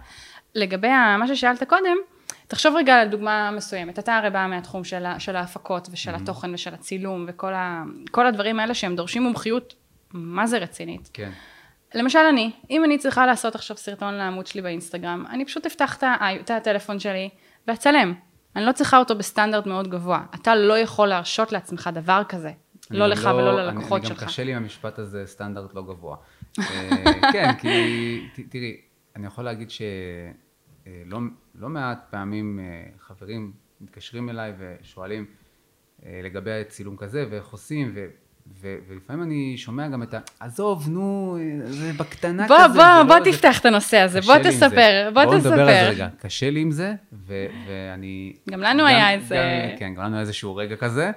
לגבי 0.55 0.88
מה 1.19 1.25
ששאלת 1.29 1.62
קודם, 1.69 1.97
תחשוב 2.47 2.76
רגע 2.76 2.94
על 2.94 3.09
דוגמה 3.09 3.50
מסוימת. 3.50 3.99
אתה 3.99 4.17
הרי 4.17 4.31
בא 4.31 4.47
מהתחום 4.50 4.85
של, 4.85 5.05
של 5.19 5.37
ההפקות 5.37 5.88
ושל 5.93 6.14
Mm-hmm. 6.14 6.23
התוכן 6.23 6.55
ושל 6.55 6.75
הצילום 6.75 7.25
וכל 7.29 7.55
ה, 7.55 7.85
הדברים 8.26 8.61
האלה 8.61 8.75
שהם 8.75 8.97
דורשים 8.97 9.23
מומחיות, 9.23 9.75
מה 10.12 10.47
זה 10.47 10.59
רצינית. 10.59 11.11
כן, 11.12 11.31
למשל 11.94 12.19
אני, 12.19 12.50
אם 12.71 12.85
אני 12.85 12.99
צריכה 12.99 13.27
לעשות 13.27 13.55
עכשיו 13.55 13.77
סרטון 13.77 14.15
לעמוד 14.15 14.47
שלי 14.47 14.62
באינסטגרם, 14.62 15.25
אני 15.31 15.44
פשוט 15.44 15.67
אפתח 15.67 15.99
את 16.41 16.50
הטלפון 16.50 16.99
שלי 16.99 17.29
ואצלם. 17.69 18.15
אני 18.56 18.65
לא 18.67 18.73
צריכה 18.73 18.99
אותו 18.99 19.17
בסטנדרט 19.17 19.67
מאוד 19.67 19.89
גבוה. 19.91 20.23
אתה 20.35 20.55
לא 20.55 20.79
יכול 20.79 21.09
להרשות 21.09 21.53
לעצמך 21.53 21.91
דבר 21.94 22.23
כזה. 22.29 22.50
לא 22.91 23.05
אני 23.05 23.12
לך 23.12 23.25
גם 23.25 23.35
ולא 23.37 23.50
אני- 23.50 23.77
ללקוחות 23.77 24.00
אני 24.00 24.09
שלך. 24.09 24.21
גם 24.23 24.27
קשה 24.29 24.44
לי 24.44 24.55
עם 24.55 24.62
המשפט 24.62 24.99
הזה, 24.99 25.23
סטנדרט 25.27 25.75
לא 25.75 25.83
גבוה. 25.83 26.17
אה, 26.59 27.33
כן, 27.33 27.53
כי 27.61 27.69
ת- 28.37 28.50
תראי, 28.50 28.77
אני 29.17 29.27
יכול 29.27 29.45
להגיד 29.45 29.69
שלא 29.71 31.19
לא 31.55 31.69
מעט 31.69 32.06
פעמים 32.11 32.61
אה, 32.62 32.65
חברים 33.00 33.53
מתקשרים 33.81 34.31
אליי 34.31 34.53
ושואלים 34.59 35.27
אה, 36.06 36.21
לגבי 36.25 36.50
צילום 36.69 36.97
כזה 36.97 37.27
ואיך 37.31 37.47
עושים, 37.49 37.93
ו... 37.95 38.06
ו- 38.61 38.77
ולפעמים 38.89 39.23
אני 39.23 39.55
שומע 39.56 39.89
גם 39.89 40.03
את 40.03 40.15
ה... 40.15 40.19
עזוב, 40.41 40.89
נו, 40.89 41.37
זה 41.65 41.93
בקטנה 41.97 42.47
בוא, 42.47 42.56
כזה. 42.59 42.67
בוא, 42.79 42.85
זה 42.99 43.05
בוא 43.09 43.19
לא- 43.19 43.25
זה- 43.25 43.33
תפתח 43.33 43.61
את 43.61 43.67
הנושא 43.67 43.97
הזה, 43.99 44.21
בוא 44.21 44.35
עם 44.35 44.43
זה. 44.43 44.49
תספר, 44.50 45.11
בוא 45.15 45.25
בואו 45.25 45.37
נדבר 45.39 45.50
על 45.61 45.67
זה 45.67 45.73
תספר. 45.73 45.89
רגע. 45.91 46.09
קשה 46.21 46.50
לי 46.50 46.61
עם 46.61 46.71
זה, 46.71 46.94
ו- 47.12 47.47
ואני... 47.67 48.33
גם 48.50 48.61
לנו 48.61 48.87
היה 48.87 49.11
איזה- 49.12 49.37
גם- 49.73 49.79
כן, 49.79 49.94
גם 49.94 50.03
לנו 50.03 50.15
היה 50.15 50.21
איזשהו 50.21 50.56
רגע 50.56 50.77
כזה, 50.77 51.11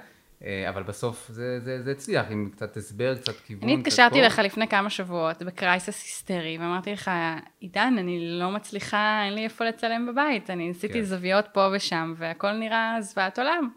אה, 0.45 0.69
אבל 0.69 0.83
בסוף 0.83 1.27
זה, 1.29 1.59
זה, 1.59 1.83
זה 1.83 1.91
הצליח, 1.91 2.25
עם 2.29 2.49
קצת 2.55 2.77
הסבר, 2.77 3.15
קצת 3.15 3.33
כיוון. 3.45 3.63
אני 3.63 3.73
התקשרתי. 3.79 4.21
לך 4.21 4.39
לפני 4.43 4.67
כמה 4.67 4.89
שבועות 4.89 5.43
בקרייסס 5.43 6.03
היסטרי, 6.03 6.57
ואמרתי 6.61 6.91
לך, 6.93 7.11
עידן, 7.59 7.95
אני 7.99 8.19
לא 8.39 8.51
מצליחה, 8.51 9.21
אין 9.25 9.33
לי 9.33 9.43
איפה 9.43 9.65
לצלם 9.65 10.07
בבית, 10.11 10.49
אני 10.49 10.69
עשיתי 10.71 10.93
כן. 10.93 11.01
זוויות 11.01 11.45
פה 11.53 11.67
ושם, 11.75 12.13
והכל 12.17 12.51
נראה 12.51 12.97
זוועת 13.01 13.39
עולם. 13.39 13.69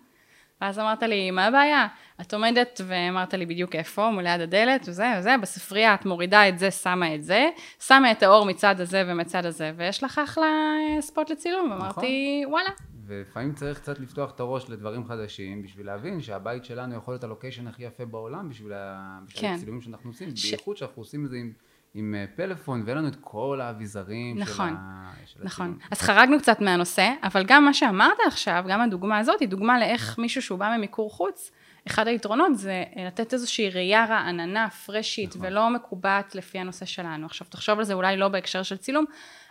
ואז 0.61 0.79
אמרת 0.79 1.03
לי, 1.03 1.31
מה 1.31 1.47
הבעיה? 1.47 1.87
את 2.21 2.35
עומדת 2.35 2.81
ואמרת 2.87 3.35
לי 3.35 3.47
בדיוק 3.47 3.75
איפה, 3.75 4.11
מול 4.11 4.23
ליד 4.23 4.41
הדלת, 4.41 4.89
וזה 4.89 5.05
וזה, 5.19 5.35
בספרייה 5.43 5.95
את 5.95 6.07
מורידה 6.07 6.49
את 6.49 6.59
זה, 6.59 6.71
שמה 6.71 7.15
את 7.15 7.25
זה, 7.25 7.49
שמה 7.87 8.13
את 8.13 8.23
האור 8.23 8.47
מצד 8.47 8.81
הזה 8.81 9.03
ומצד 9.07 9.47
הזה, 9.47 9.73
ויש 9.77 10.05
לך 10.05 10.21
אחלה 10.25 10.47
אה, 10.47 11.03
ספוט 11.03 11.31
לצילום. 11.31 11.71
ואמרתי, 11.71 12.43
וואלה. 12.49 12.71
ולפעמים 13.07 13.55
צריך 13.55 13.79
קצת 13.79 13.99
לפתוח 13.99 14.31
את 14.35 14.41
הראש 14.41 14.71
לדברים 14.71 15.05
חדשים, 15.05 15.63
בשביל 15.63 15.87
להבין 15.87 16.21
שהבית 16.21 16.65
שלנו 16.65 16.95
יכול 16.95 17.15
להיות 17.15 17.25
הלוקיישן 17.25 17.67
הכי 17.67 17.83
יפה 17.83 18.05
בעולם, 18.05 18.49
בשביל, 18.49 18.73
ה... 18.73 19.19
בשביל 19.27 19.43
כן. 19.43 19.55
הצילומים 19.55 19.81
שאנחנו 19.81 20.11
עושים, 20.11 20.37
ש- 20.37 20.51
בייחוד 20.51 20.77
שאנחנו 20.77 21.03
עושים 21.03 21.25
את 21.25 21.31
זה 21.31 21.37
עם, 21.37 21.53
עם 21.95 22.15
אה, 22.15 22.25
פלאפון, 22.37 22.83
ואין 22.87 22.99
לנו 22.99 23.09
את 23.09 23.17
כל 23.21 23.61
האביזרים 23.61 24.39
נכון, 24.39 24.69
של, 24.69 24.75
ה... 24.79 25.13
של 25.27 25.41
נכון. 25.43 25.67
הצילום. 25.67 25.89
אז 25.91 26.01
חרגנו 26.01 26.39
קצת 26.39 26.61
מהנושא, 26.61 27.11
אבל 27.23 27.45
גם 27.47 27.65
מה 27.65 27.75
שאמרת 27.75 28.19
עכשיו, 28.27 28.65
גם 28.69 28.81
הדוגמה 28.81 29.19
הזאת, 29.19 29.41
היא 29.41 29.49
דוגמה 29.49 29.79
לאיך 29.79 30.19
מישהו 30.19 30.43
שהוא 30.43 30.59
בא 30.59 30.77
ממיקור 30.77 31.11
חוץ, 31.11 31.51
אחד 31.87 32.07
היתרונות 32.07 32.59
זה 32.59 32.85
לתת 33.07 33.33
איזושהי 33.33 33.71
ראייה 33.71 34.05
רעננה, 34.05 34.71
פרשית, 34.71 35.37
נכון. 35.37 35.47
ולא 35.47 35.71
מקובעת 35.71 36.35
לפי 36.35 36.59
הנושא 36.59 36.87
שלנו. 36.87 37.27
עכשיו, 37.27 37.47
תחשוב 37.51 37.79
על 37.79 37.85
זה 37.85 37.95
אולי 37.95 38.17
לא 38.17 38.29
בהקשר 38.29 38.63
של 38.63 38.77
צילום, 38.77 39.05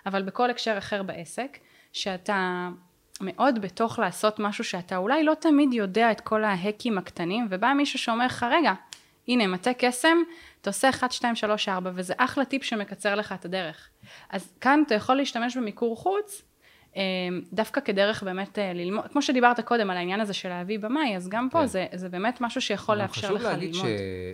אבל 0.06 0.24
בכל 0.24 0.50
הקשר 0.50 0.78
אחר 0.78 1.04
בעסק, 1.04 1.57
שאתה 1.94 2.69
מאוד 3.22 3.62
בתוך 3.62 4.00
לעשות 4.00 4.40
משהו 4.40 4.63
שאתה 4.63 4.98
אולי 4.98 5.24
לא 5.24 5.33
תמיד 5.33 5.74
יודע 5.74 6.12
את 6.12 6.22
כל 6.22 6.44
ההקים 6.44 6.98
הקטנים, 6.98 7.48
ובא 7.50 7.74
מישהו 7.74 8.00
שאומר 8.00 8.25
לך, 8.25 8.45
רגע, 8.51 8.74
הנה, 9.28 9.48
מטה 9.48 9.72
קסם, 9.74 10.18
אתה 10.62 10.70
עושה 10.70 10.90
1, 10.90 11.12
2, 11.12 11.36
3, 11.36 11.70
4, 11.70 11.92
וזה 11.96 12.14
אחלה 12.18 12.46
טיפ 12.46 12.64
שמקצר 12.64 13.16
לך 13.16 13.32
את 13.32 13.46
הדרך. 13.46 13.90
אז 14.30 14.54
כאן 14.62 14.84
אתה 14.88 14.96
יכול 14.96 15.16
להשתמש 15.16 15.58
במיקור 15.58 15.98
חוץ, 15.98 16.42
אה, 16.98 17.02
דווקא 17.54 17.82
כדרך 17.82 18.24
באמת 18.24 18.60
אה, 18.60 18.74
ללמוד, 18.74 19.08
כמו 19.12 19.22
שדיברת 19.22 19.60
קודם 19.60 19.90
על 19.90 19.98
העניין 19.98 20.20
הזה 20.20 20.34
של 20.34 20.50
להביא 20.50 20.80
במאי, 20.80 21.16
אז 21.16 21.30
גם 21.30 21.50
פה 21.52 21.60
כן. 21.60 21.66
זה, 21.66 21.86
זה 21.94 22.10
באמת 22.10 22.42
משהו 22.42 22.62
שיכול 22.62 22.96
לאפשר 22.96 23.32
לך 23.32 23.42
חשוב 23.42 23.52
להגיד 23.52 23.76
ללמוד. 23.76 23.90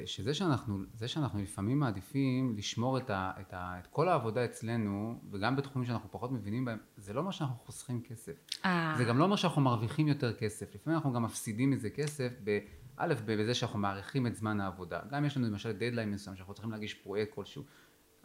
ש, 0.06 0.16
שזה 0.16 0.34
שאנחנו, 0.34 0.78
שאנחנו 1.08 1.42
לפעמים 1.42 1.80
מעדיפים 1.80 2.56
לשמור 2.58 2.98
את, 2.98 3.10
ה, 3.10 3.32
את, 3.42 3.54
ה, 3.54 3.76
את 3.82 3.88
כל 3.88 4.10
העבודה 4.10 4.46
אצלנו, 4.46 5.16
וגם 5.32 5.56
בתחומים 5.56 5.88
שאנחנו 5.88 6.12
פחות 6.12 6.32
מבינים 6.32 6.66
בהם, 6.66 6.78
זה 6.98 7.14
לא 7.14 7.20
אומר 7.20 7.32
שאנחנו 7.32 7.56
חוסכים 7.66 8.02
כסף. 8.02 8.34
אה, 8.66 8.94
זה 8.98 9.04
גם 9.04 9.18
לא 9.18 9.24
אומר 9.24 9.36
שאנחנו 9.36 9.62
מרוויחים 9.62 10.08
יותר 10.08 10.34
כסף. 10.34 10.76
לפעמים 10.76 10.98
אנחנו 10.98 11.14
גם 11.14 11.24
מפסידים 11.24 11.72
מזה 11.72 11.90
כסף, 11.90 12.32
ב- 12.44 12.60
א', 12.98 13.14
בזה 13.26 13.54
שאנחנו 13.54 13.80
מאריכים 13.80 14.28
את 14.28 14.36
זמן 14.36 14.60
העבודה. 14.60 15.00
גם 15.12 15.26
יש 15.26 15.38
לנו 15.38 15.48
למשל 15.48 15.72
דדליין 15.72 16.12
מסוים 16.12 16.36
שאנחנו 16.36 16.54
צריכים 16.54 16.72
להגיש 16.72 16.94
פרויקט 16.94 17.34
כלשהו. 17.34 17.64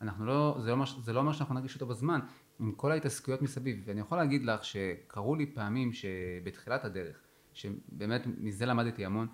אנחנו 0.02 0.26
לא, 0.26 0.56
זה 0.60 0.68
לא, 0.68 0.72
אומר- 0.72 0.84
לא 1.14 1.20
אומר 1.20 1.32
שאנחנו 1.32 1.54
נגיש 1.54 1.74
אותו 1.74 1.86
בזמן, 1.86 2.20
עם 2.60 2.72
כל 2.72 2.92
ההתעסקויות 2.92 3.42
מסביב. 3.42 3.82
ואני 3.84 4.00
יכול 4.00 4.18
להגיד 4.18 4.44
לך 4.44 4.64
שקרו 4.64 5.34
לי 5.34 5.46
פעמים 5.46 5.92
שבתחילת 5.92 6.84
הדרך, 6.84 7.16
שבאמת 7.52 8.22
מזה 8.38 8.66
למדתי 8.66 9.04
המון, 9.04 9.26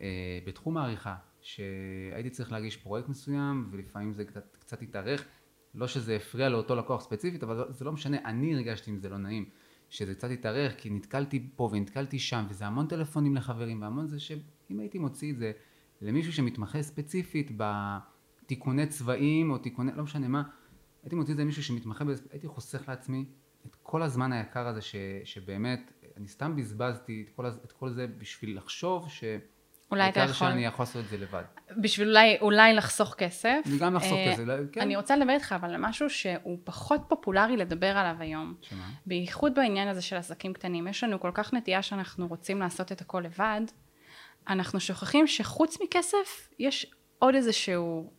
אה, 0.00 0.38
בתחום 0.46 0.76
העריכה, 0.76 1.14
שהייתי 1.40 2.30
צריך 2.30 2.52
להגיש 2.52 2.76
פרויקט 2.76 3.08
מסוים, 3.08 3.68
ולפעמים 3.72 4.12
זה 4.12 4.24
קצת, 4.24 4.56
קצת 4.60 4.82
התארך. 4.82 5.24
לא 5.74 5.86
שזה 5.86 6.16
הפריע 6.16 6.48
לאותו 6.48 6.76
לקוח 6.76 7.02
ספציפית, 7.02 7.42
אבל 7.42 7.64
זה 7.68 7.84
לא 7.84 7.92
משנה, 7.92 8.16
אני 8.24 8.54
הרגשתי 8.54 8.90
עם 8.90 8.98
זה 8.98 9.08
לא 9.08 9.18
נעים. 9.18 9.44
שזה 9.90 10.14
קצת 10.14 10.30
התארך, 10.30 10.74
כי 10.78 10.90
נתקלתי 10.90 11.50
פה 11.56 11.68
ונתקלתי 11.72 12.18
שם, 12.18 12.44
וזה 12.48 12.66
המון 12.66 12.86
טלפונים 12.86 13.36
לחברים, 13.36 13.82
והמון 13.82 14.08
זה 14.08 14.20
שאם 14.72 14.80
הייתי 14.80 14.98
מוציא 14.98 15.32
את 15.32 15.38
זה 15.38 15.52
למישהו 16.00 16.32
שמתמחה 16.32 16.82
ספציפית 16.82 17.50
בתיקוני 17.56 18.86
צבעים, 18.86 19.50
או 19.50 19.58
תיקוני, 19.58 19.92
לא 19.96 20.02
משנה 20.02 20.28
מה, 20.28 20.42
הייתי 21.02 21.16
מוציא 21.16 21.32
את 21.32 21.36
זה 21.36 21.42
למישהו 21.42 21.62
שמתמחה 21.62 22.04
בזה, 22.04 22.22
הייתי 22.30 22.48
חוסך 22.48 22.88
לעצמי 22.88 23.24
את 23.66 23.76
כל 23.82 24.02
הזמן 24.02 24.32
היקר 24.32 24.66
הזה, 24.66 24.80
ש, 24.80 24.96
שבאמת, 25.24 25.92
אני 26.16 26.28
סתם 26.28 26.56
בזבזתי 26.56 27.24
את 27.24 27.36
כל, 27.36 27.46
את 27.46 27.72
כל 27.72 27.90
זה 27.90 28.06
בשביל 28.18 28.56
לחשוב 28.56 29.08
ש... 29.08 29.24
אולי 29.90 30.08
אתה 30.08 30.20
יכול- 30.20 30.32
שאני 30.32 30.64
יכול 30.64 30.82
לעשות 30.82 31.04
את 31.04 31.10
זה 31.10 31.18
לבד. 31.18 31.42
בשביל 31.76 32.08
אולי, 32.08 32.38
אולי 32.40 32.74
לחסוך 32.74 33.14
כסף. 33.14 33.58
וגם 33.76 33.94
לחסוך 33.94 34.12
אה, 34.12 34.32
כסף, 34.32 34.42
לא- 34.46 34.54
כן. 34.72 34.80
אני 34.80 34.96
רוצה 34.96 35.16
לדבר 35.16 35.32
איתך 35.32 35.52
אבל 35.52 35.74
על 35.74 35.80
משהו 35.80 36.10
שהוא 36.10 36.58
פחות 36.64 37.00
פופולרי 37.08 37.56
לדבר 37.56 37.96
עליו 37.96 38.16
היום. 38.18 38.54
שמה? 38.62 38.90
בייחוד 39.06 39.54
בעניין 39.54 39.88
הזה 39.88 40.02
של 40.02 40.16
עסקים 40.16 40.52
קטנים, 40.52 40.88
יש 40.88 41.04
לנו 41.04 41.20
כל 41.20 41.30
כך 41.34 41.54
נטייה 41.54 41.82
שאנחנו 41.82 42.26
רוצים 42.26 42.60
לעשות 42.60 42.92
את 42.92 43.00
הכל 43.00 43.20
לבד, 43.20 43.60
אנחנו 44.48 44.80
שוכחים 44.80 45.26
שחוץ 45.26 45.78
מכסף, 45.82 46.48
יש 46.58 46.86
עוד 47.18 47.34
איזשהו 47.34 48.10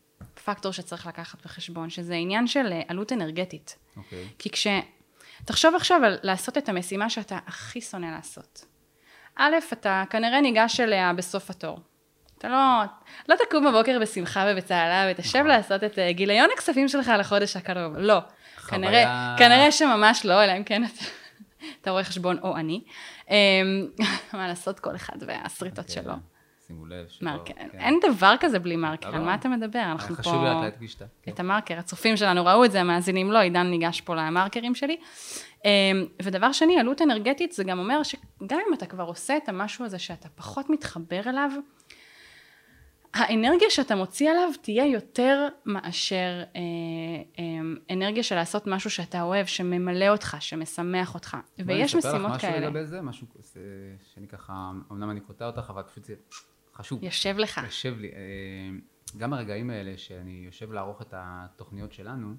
פקטור 0.45 0.71
שצריך 0.71 1.07
לקחת 1.07 1.45
בחשבון, 1.45 1.89
שזה 1.89 2.13
עניין 2.13 2.47
של 2.47 2.67
אה, 2.71 2.81
עלות 2.87 3.11
אנרגטית. 3.13 3.77
אוקיי. 3.97 4.27
כי 4.39 4.49
כש... 4.49 4.67
תחשוב 5.45 5.75
עכשיו 5.75 6.01
על 6.05 6.17
לעשות 6.23 6.57
את 6.57 6.69
המשימה 6.69 7.09
שאתה 7.09 7.37
הכי 7.47 7.81
שונא 7.81 8.05
לעשות. 8.05 8.65
א', 9.35 9.53
אתה 9.73 10.03
כנראה 10.09 10.41
ניגש 10.41 10.79
אליה 10.79 11.13
בסוף 11.13 11.49
התור. 11.49 11.79
אתה 12.37 12.47
לא, 12.49 12.83
לא 13.29 13.35
תקום 13.45 13.65
בבוקר 13.67 13.97
בשמחה 14.01 14.45
ובצהלה 14.51 15.11
ותשב 15.11 15.37
נכון. 15.39 15.47
לעשות 15.47 15.83
את 15.83 15.99
אה, 15.99 16.11
גיליון 16.11 16.49
הכספים 16.53 16.87
שלך 16.87 17.11
לחודש 17.19 17.55
הקרוב. 17.55 17.97
לא. 17.97 18.17
חוויה- 18.57 18.69
כנראה, 18.69 19.35
כנראה 19.39 19.71
שממש 19.71 20.25
לא, 20.25 20.43
אלא 20.43 20.57
אם 20.57 20.63
כן 20.63 20.83
אתה, 20.83 21.03
אתה 21.81 21.91
רואה 21.91 22.03
חשבון 22.03 22.37
או 22.41 22.57
אני. 22.57 22.83
אמ, 23.29 23.35
מה 24.33 24.47
לעשות, 24.47 24.79
כל 24.79 24.95
אחד 24.95 25.17
והסריטות 25.19 25.85
כן, 25.87 25.93
שלו. 25.93 26.13
שימו 26.67 26.85
לב 26.85 27.07
שלא... 27.07 27.31
מרקר. 27.31 27.53
כן. 27.53 27.79
אין 27.79 27.99
דבר 28.11 28.35
כזה 28.39 28.59
בלי 28.59 28.75
מרקר, 28.75 29.07
על 29.07 29.19
לא. 29.19 29.25
מה 29.25 29.35
אתה 29.35 29.49
מדבר? 29.49 29.79
אנחנו 29.79 30.15
פה... 30.15 30.21
חשוב 30.21 30.43
לי 30.43 30.49
להדגיש 30.49 30.95
את. 30.95 31.01
כן. 31.23 31.31
את 31.31 31.39
המרקר. 31.39 31.79
הצופים 31.79 32.17
שלנו 32.17 32.45
ראו 32.45 32.65
את 32.65 32.71
זה, 32.71 32.81
המאזינים 32.81 33.31
לא, 33.31 33.37
עידן 33.37 33.67
ניגש 33.67 34.01
פה 34.01 34.15
למרקרים 34.15 34.75
שלי. 34.75 34.97
אמ, 35.65 35.69
ודבר 36.21 36.51
שני, 36.51 36.79
עלות 36.79 37.01
אנרגטית, 37.01 37.51
זה 37.51 37.63
גם 37.63 37.79
אומר 37.79 38.03
שגם 38.03 38.59
אם 38.67 38.73
אתה 38.73 38.85
כבר 38.85 39.03
עושה 39.03 39.37
את 39.37 39.49
המשהו 39.49 39.85
הזה 39.85 39.99
שאתה 39.99 40.29
פחות 40.29 40.69
מתחבר 40.69 41.21
אליו, 41.29 41.51
האנרגיה 43.13 43.69
שאתה 43.69 43.95
מוציא 43.95 44.31
עליו 44.31 44.49
תהיה 44.61 44.85
יותר 44.85 45.47
מאשר 45.65 46.43
אה, 46.55 46.61
אה, 47.39 47.43
אנרגיה 47.95 48.23
של 48.23 48.35
לעשות 48.35 48.67
משהו 48.67 48.89
שאתה 48.89 49.21
אוהב, 49.21 49.45
שממלא 49.45 50.09
אותך, 50.09 50.37
שמשמח 50.39 51.13
אותך. 51.13 51.37
ויש 51.65 51.95
משימות 51.95 52.21
בואי 52.21 52.25
אני 52.25 52.29
אספר 52.29 52.35
לך 52.35 52.41
כאלה. 52.41 52.57
משהו 52.57 52.69
לגבי 52.69 52.85
זה, 52.85 53.01
משהו 53.01 53.27
אה, 53.37 53.61
שאני 54.13 54.27
ככה, 54.27 54.71
אמנם 54.91 55.09
אני 55.09 55.19
קוטע 55.19 55.45
אותך, 55.45 55.69
אבל 55.69 55.83
פשוט 55.83 56.03
זה 56.03 56.15
חשוב. 56.75 57.03
יושב 57.03 57.37
לך. 57.37 57.61
יושב 57.63 57.95
לי. 57.99 58.07
אה, 58.07 58.77
גם 59.17 59.33
הרגעים 59.33 59.69
האלה 59.69 59.97
שאני 59.97 60.43
יושב 60.45 60.71
לערוך 60.71 61.01
את 61.01 61.13
התוכניות 61.17 61.93
שלנו, 61.93 62.35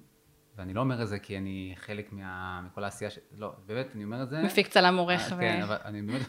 ואני 0.57 0.73
לא 0.73 0.79
אומר 0.79 1.03
את 1.03 1.07
זה 1.07 1.19
כי 1.19 1.37
אני 1.37 1.73
חלק 1.77 2.13
מה, 2.13 2.61
מכל 2.65 2.83
העשייה, 2.83 3.09
ש... 3.09 3.19
לא, 3.37 3.53
באמת, 3.65 3.87
אני 3.95 4.03
אומר 4.03 4.23
את 4.23 4.29
זה... 4.29 4.41
מפיק 4.41 4.67
צלם 4.67 4.97
עורך. 4.97 5.31
אה, 5.31 5.37
ו- 5.37 5.39
כן, 5.39 5.61
אבל 5.61 5.77
אני 5.85 6.01
באמת, 6.01 6.21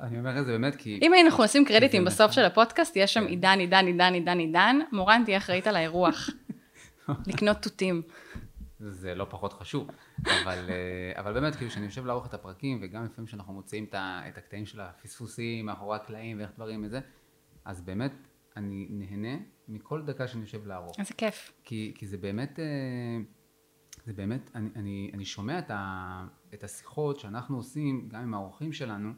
אני 0.00 0.18
אומר 0.18 0.40
את 0.40 0.46
זה 0.46 0.52
באמת 0.52 0.76
כי... 0.76 0.98
אם 1.02 1.12
היינו 1.12 1.30
עושים 1.36 1.64
קרדיטים 1.64 2.04
בסוף. 2.04 2.32
של 2.32 2.44
הפודקאסט, 2.44 2.96
יש 2.96 3.14
שם 3.14 3.20
כן. 3.20 3.26
עידן, 3.26 3.58
עידן, 3.58 3.86
עידן, 3.86 4.14
עידן, 4.14 4.38
עידן, 4.38 4.76
מורן 4.92 5.22
תהיה 5.24 5.38
אחראית 5.38 5.66
על 5.66 5.76
האירוח. 5.76 6.30
לקנות 7.26 7.56
תותים. 7.56 8.02
זה 8.78 9.14
לא 9.14 9.26
פחות 9.30 9.52
חשוב, 9.52 9.88
אבל, 10.26 10.70
אה, 10.70 11.20
אבל 11.20 11.32
באמת, 11.32 11.56
כאילו, 11.56 11.70
כשאני 11.70 11.84
יושב 11.84 12.06
לערוך 12.06 12.26
את 12.26 12.34
הפרקים, 12.34 12.78
וגם 12.82 13.04
לפעמים 13.04 13.26
כשאנחנו 13.26 13.52
מוצאים 13.52 13.86
את 13.94 14.38
הקטעים 14.38 14.66
של 14.66 14.80
הפספוסים, 14.80 15.66
מאחורי 15.66 15.96
הקלעים, 15.96 16.38
ואיך 16.38 16.50
דברים 16.56 16.84
וזה, 16.84 17.00
אז 17.64 17.80
באמת, 17.80 18.12
אני 18.56 18.86
נהנה 18.90 19.36
מכל 19.68 20.02
דקה 20.02 20.28
שאני 20.28 20.42
יושב 20.42 20.66
לערוך. 20.66 20.98
איזה 20.98 21.14
כיף. 21.14 21.52
כי, 21.64 21.92
כי 21.94 22.06
זה 22.06 22.16
באמת, 22.16 22.58
אה, 22.58 22.64
זה 24.04 24.12
באמת, 24.12 24.50
אני, 24.54 24.68
אני, 24.76 25.10
אני 25.14 25.24
שומע 25.24 25.58
את, 25.58 25.70
ה, 25.70 26.26
את 26.54 26.64
השיחות 26.64 27.20
שאנחנו 27.20 27.56
עושים, 27.56 28.08
גם 28.08 28.20
עם 28.20 28.34
האורחים 28.34 28.72
שלנו, 28.72 29.12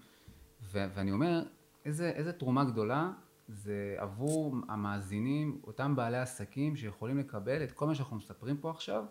ו, 0.62 0.84
ואני 0.94 1.12
אומר, 1.12 1.42
איזה, 1.84 2.10
איזה 2.10 2.32
תרומה 2.32 2.64
גדולה 2.64 3.12
זה 3.48 3.94
עבור 3.98 4.56
המאזינים, 4.68 5.60
אותם 5.66 5.96
בעלי 5.96 6.18
עסקים 6.18 6.76
שיכולים 6.76 7.18
לקבל 7.18 7.64
את 7.64 7.72
כל 7.72 7.86
מה 7.86 7.94
שאנחנו 7.94 8.16
מספרים 8.16 8.56
פה 8.56 8.70
עכשיו, 8.70 9.04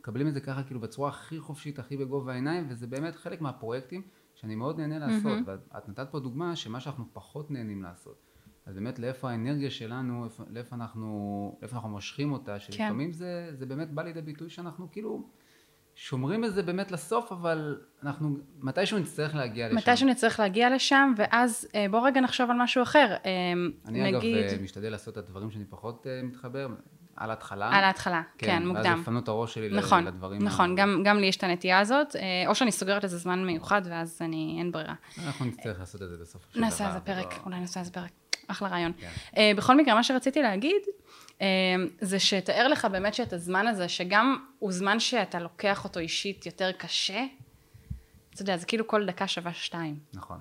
מקבלים 0.00 0.28
את 0.28 0.34
זה 0.34 0.40
ככה 0.40 0.62
כאילו 0.62 0.80
בצורה 0.80 1.08
הכי 1.08 1.40
חופשית, 1.40 1.78
הכי 1.78 1.96
בגובה 1.96 2.32
העיניים, 2.32 2.66
וזה 2.68 2.86
באמת 2.86 3.16
חלק 3.16 3.40
מהפרויקטים 3.40 4.02
שאני 4.34 4.54
מאוד 4.54 4.80
נהנה 4.80 4.98
לעשות. 4.98 5.38
ואת 5.46 5.60
את 5.78 5.88
נתת 5.88 6.08
פה 6.10 6.20
דוגמה 6.20 6.56
שמה 6.56 6.80
שאנחנו 6.80 7.04
פחות 7.12 7.50
נהנים 7.50 7.82
לעשות. 7.82 8.22
אז 8.66 8.74
באמת 8.74 8.98
לאיפה 8.98 9.30
האנרגיה 9.30 9.70
שלנו, 9.70 10.24
איפה, 10.24 10.44
לאיפה, 10.50 10.76
אנחנו, 10.76 11.58
לאיפה 11.60 11.76
אנחנו 11.76 11.88
מושכים 11.88 12.32
אותה, 12.32 12.60
שלפעמים 12.60 13.12
זה, 13.12 13.50
זה 13.52 13.66
באמת 13.66 13.90
בא 13.90 14.02
לידי 14.02 14.22
ביטוי 14.22 14.50
שאנחנו 14.50 14.90
כאילו 14.92 15.28
שומרים 16.00 16.44
את 16.44 16.54
זה 16.54 16.62
באמת 16.62 16.90
לסוף, 16.92 17.32
אבל 17.32 17.76
אנחנו 18.02 18.36
מתישהו 18.60 18.98
נצטרך 18.98 19.34
להגיע 19.34 19.68
לשם. 19.68 19.76
מתישהו 19.76 20.08
נצטרך 20.08 20.40
להגיע 20.40 20.74
לשם, 20.74 21.12
ואז 21.16 21.68
אה, 21.74 21.86
בוא 21.90 22.06
רגע 22.06 22.20
נחשוב 22.20 22.50
על 22.50 22.56
משהו 22.56 22.82
אחר. 22.82 23.16
אה, 23.24 23.52
אני 23.86 24.12
נגיד, 24.12 24.36
אגב 24.36 24.58
אה, 24.58 24.62
משתדל 24.62 24.90
לעשות 24.90 25.18
את 25.18 25.28
הדברים 25.28 25.50
שאני 25.50 25.64
פחות 25.64 26.06
מתחבר, 26.22 26.68
על 27.16 27.30
ההתחלה. 27.30 27.70
על 27.72 27.84
ההתחלה, 27.84 28.22
כן, 28.38 28.62
ואז 28.62 28.76
מוקדם. 28.76 29.00
לפנות 29.00 29.24
את 29.24 29.28
הראש 29.28 29.54
שלי 29.54 29.68
נכון, 29.76 30.04
לדברים. 30.04 30.42
נכון, 30.42 30.76
גם, 30.76 31.02
גם 31.04 31.18
לי 31.18 31.26
יש 31.26 31.36
את 31.36 31.44
הנטייה 31.44 31.80
הזאת, 31.80 32.16
או 32.46 32.54
שאני 32.54 32.72
סוגרת 32.72 33.04
איזה 33.04 33.18
זמן 33.18 33.44
מיוחד, 33.46 33.82
ואז 33.84 34.18
אני, 34.20 34.56
אין 34.58 34.72
ברירה. 34.72 34.94
אנחנו 35.26 35.44
נצטרך 35.44 35.78
לעשות 35.78 36.02
את 36.02 36.08
זה 36.08 36.16
של 36.26 36.38
דבר. 36.38 36.60
נעשה 36.60 36.86
על 36.86 36.92
זה 36.92 36.98
זה 36.98 37.04
פרק, 37.04 37.32
לא- 37.32 37.42
אולי 37.46 37.60
נעשה 37.60 37.80
על 37.80 37.86
זה 37.86 37.92
פרק. 37.92 38.10
אחלה 38.48 38.68
רעיון. 38.68 38.92
כן. 39.00 39.08
אה, 39.36 39.52
בכל 39.56 39.76
מקרה, 39.76 39.94
מה 39.94 40.02
שרציתי 40.02 40.42
להגיד, 40.42 40.82
אה, 41.40 41.46
זה 42.00 42.18
שתאר 42.18 42.68
לך 42.68 42.84
באמת 42.84 43.14
שאת 43.14 43.32
הזמן 43.32 43.66
הזה, 43.66 43.88
שגם 43.88 44.36
הוא 44.58 44.72
זמן 44.72 45.00
שאתה 45.00 45.40
לוקח 45.40 45.84
אותו 45.84 46.00
אישית 46.00 46.46
יותר 46.46 46.72
קשה, 46.72 47.24
אתה 48.34 48.42
יודע, 48.42 48.56
זה 48.56 48.66
כאילו 48.66 48.86
כל 48.86 49.06
דקה 49.06 49.28
שווה 49.28 49.54
שתיים. 49.54 49.98
נכון. 50.14 50.38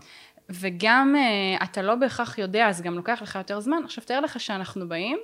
וגם 0.50 1.16
אה, 1.18 1.64
אתה 1.64 1.82
לא 1.82 1.96
בהכרח 1.96 2.38
יודע, 2.38 2.68
אז 2.68 2.82
גם 2.82 2.94
לוקח 2.94 3.20
לך 3.22 3.36
יותר 3.36 3.60
זמן. 3.60 3.82
עכשיו 3.84 4.04
תאר 4.04 4.20
לך 4.20 4.40
שאנחנו 4.40 4.90
באים 4.90 5.18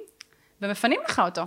ומפנים 0.61 1.01
לך 1.07 1.21
אותו. 1.25 1.41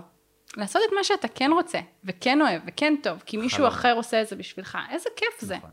לעשות 0.57 0.81
את 0.87 0.93
מה 0.95 1.03
שאתה 1.03 1.27
כן 1.27 1.51
רוצה, 1.51 1.79
וכן 2.03 2.41
אוהב, 2.41 2.61
וכן 2.67 2.93
טוב, 3.03 3.23
כי 3.25 3.37
מישהו 3.37 3.57
חלום. 3.57 3.67
אחר 3.71 3.93
עושה 3.93 4.21
את 4.21 4.27
זה 4.27 4.35
בשבילך. 4.35 4.77
איזה 4.91 5.09
כיף 5.15 5.41
זה. 5.41 5.57
נכון. 5.57 5.69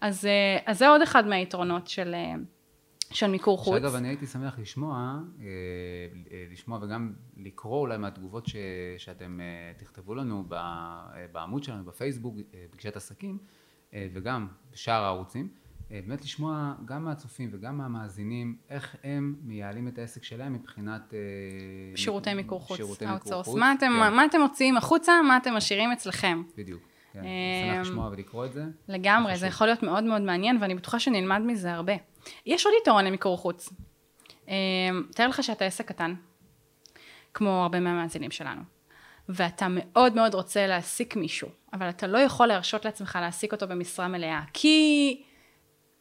אז, 0.00 0.26
אה, 0.26 0.58
אז 0.66 0.78
זה 0.78 0.88
עוד 0.88 1.02
אחד 1.02 1.26
מהיתרונות 1.26 1.88
של, 1.88 2.14
של 3.14 3.30
מיקור 3.30 3.58
חוץ. 3.58 3.74
שאגב, 3.74 3.94
אני 3.94 4.08
הייתי 4.08 4.26
שמח 4.26 4.58
לשמוע, 4.58 5.18
אה, 5.40 5.46
אה, 6.32 6.44
לשמוע 6.52 6.78
וגם 6.82 7.12
לקרוא 7.36 7.80
אולי 7.80 7.98
מהתגובות 7.98 8.46
ש, 8.46 8.56
שאתם 8.98 9.40
אה, 9.40 9.72
תכתבו 9.76 10.14
לנו 10.14 10.44
ב, 10.48 10.56
בעמוד 11.32 11.64
שלנו 11.64 11.84
בפייסבוק, 11.84 12.34
פגישת 12.70 12.96
עסקים, 12.96 13.38
וגם 14.12 14.48
בשאר 14.72 15.02
הערוצים, 15.02 15.48
באמת 15.90 16.24
לשמוע 16.24 16.74
גם 16.84 17.04
מהצופים 17.04 17.48
וגם 17.52 17.78
מהמאזינים, 17.78 18.56
איך 18.70 18.96
הם 19.04 19.36
מייעלים 19.42 19.88
את 19.88 19.98
העסק 19.98 20.24
שלהם 20.24 20.52
מבחינת... 20.52 21.14
שירותי 21.94 22.34
מיקור 22.34 22.60
חוץ, 22.60 22.76
שירותי 22.76 23.06
מיקור. 23.06 23.42
חוץ. 23.42 23.56
מה 23.56 23.72
אתם, 23.72 23.86
כן, 23.86 24.14
מה 24.14 24.24
אתם 24.24 24.40
מוציאים 24.40 24.76
החוצה, 24.76 25.12
מה 25.28 25.36
אתם 25.36 25.54
משאירים 25.54 25.92
אצלכם. 25.92 26.42
בדיוק. 26.56 26.82
כן, 27.12 27.18
אני 27.18 27.28
שמח 27.64 27.86
לשמוע 27.86 28.08
ולקרוא 28.12 28.46
את 28.46 28.52
זה. 28.52 28.64
לגמרי. 28.88 29.36
זה 29.36 29.46
יכול 29.46 29.66
להיות 29.66 29.82
מאוד 29.82 30.04
מאוד 30.04 30.22
מעניין, 30.22 30.58
ואני 30.60 30.74
בטוחה 30.74 30.98
שנלמד 30.98 31.42
מזה 31.46 31.72
הרבה. 31.72 31.92
יש 32.46 32.66
עוד 32.66 32.74
יתרון 32.82 33.04
למיקור 33.04 33.38
חוץ. 33.38 33.72
אה, 34.48 34.54
תאר 35.14 35.28
לך 35.28 35.42
שאתה 35.42 35.64
עסק 35.64 35.88
קטן, 35.88 36.14
כמו 37.34 37.62
הרבה 37.62 37.80
מהמאזינים 37.80 38.30
שלנו, 38.30 38.62
ואתה 39.28 39.66
מאוד 39.70 40.14
מאוד 40.14 40.34
רוצה 40.34 40.66
להעסיק 40.66 41.16
מישהו, 41.16 41.48
אבל 41.72 41.88
אתה 41.88 42.06
לא 42.06 42.18
יכול 42.18 42.46
להרשות 42.46 42.84
לעצמך 42.84 43.18
להעסיק 43.20 43.52
אותו 43.52 43.68
במשרה 43.68 44.08
מלאה, 44.08 44.42
כי 44.52 45.22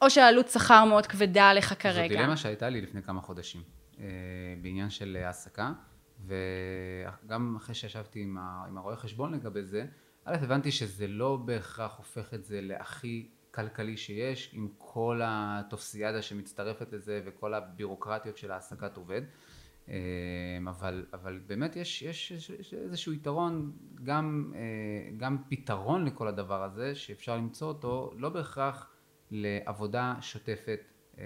או 0.01 0.09
שהעלות 0.09 0.49
שכר 0.49 0.85
מאוד 0.85 1.05
כבדה 1.05 1.49
עליך 1.49 1.69
זו 1.69 1.79
כרגע. 1.79 2.15
דילמה 2.15 2.37
שהייתה 2.37 2.69
לי 2.69 2.81
לפני 2.81 3.01
כמה 3.01 3.21
חודשים 3.21 3.61
אה, 3.99 4.05
בעניין 4.61 4.89
של 4.89 5.17
העסקה, 5.25 5.71
וגם 6.25 7.55
אחרי 7.57 7.75
שישבתי 7.75 8.21
עם 8.67 8.77
הרואה 8.77 8.95
חשבון 8.95 9.33
לגבי 9.33 9.63
זה, 9.63 9.85
א', 10.25 10.35
הבנתי 10.41 10.71
שזה 10.71 11.07
לא 11.07 11.35
בהכרח 11.45 11.97
הופך 11.97 12.33
את 12.33 12.45
זה 12.45 12.61
להכי 12.61 13.29
כלכלי 13.53 13.97
שיש, 13.97 14.49
עם 14.53 14.67
כל 14.77 15.21
הטופסיאדה 15.23 16.21
שמצטרפת 16.21 16.93
לזה 16.93 17.21
וכל 17.25 17.53
הבירוקרטיות 17.53 18.37
של 18.37 18.51
העסקת 18.51 18.97
עובד. 18.97 19.21
אה, 19.89 19.95
אבל, 20.69 21.05
אבל 21.13 21.39
באמת 21.47 21.75
יש, 21.75 22.01
יש, 22.01 22.31
יש, 22.31 22.49
יש 22.49 22.73
איזשהו 22.73 23.13
יתרון, 23.13 23.71
גם, 24.03 24.53
אה, 24.55 24.61
גם 25.17 25.37
פתרון 25.49 26.05
לכל 26.05 26.27
הדבר 26.27 26.63
הזה, 26.63 26.95
שאפשר 26.95 27.37
למצוא 27.37 27.67
אותו 27.67 28.13
לא 28.17 28.29
בהכרח 28.29 28.89
לעבודה 29.31 30.15
שוטפת, 30.21 30.79
אה, 31.17 31.23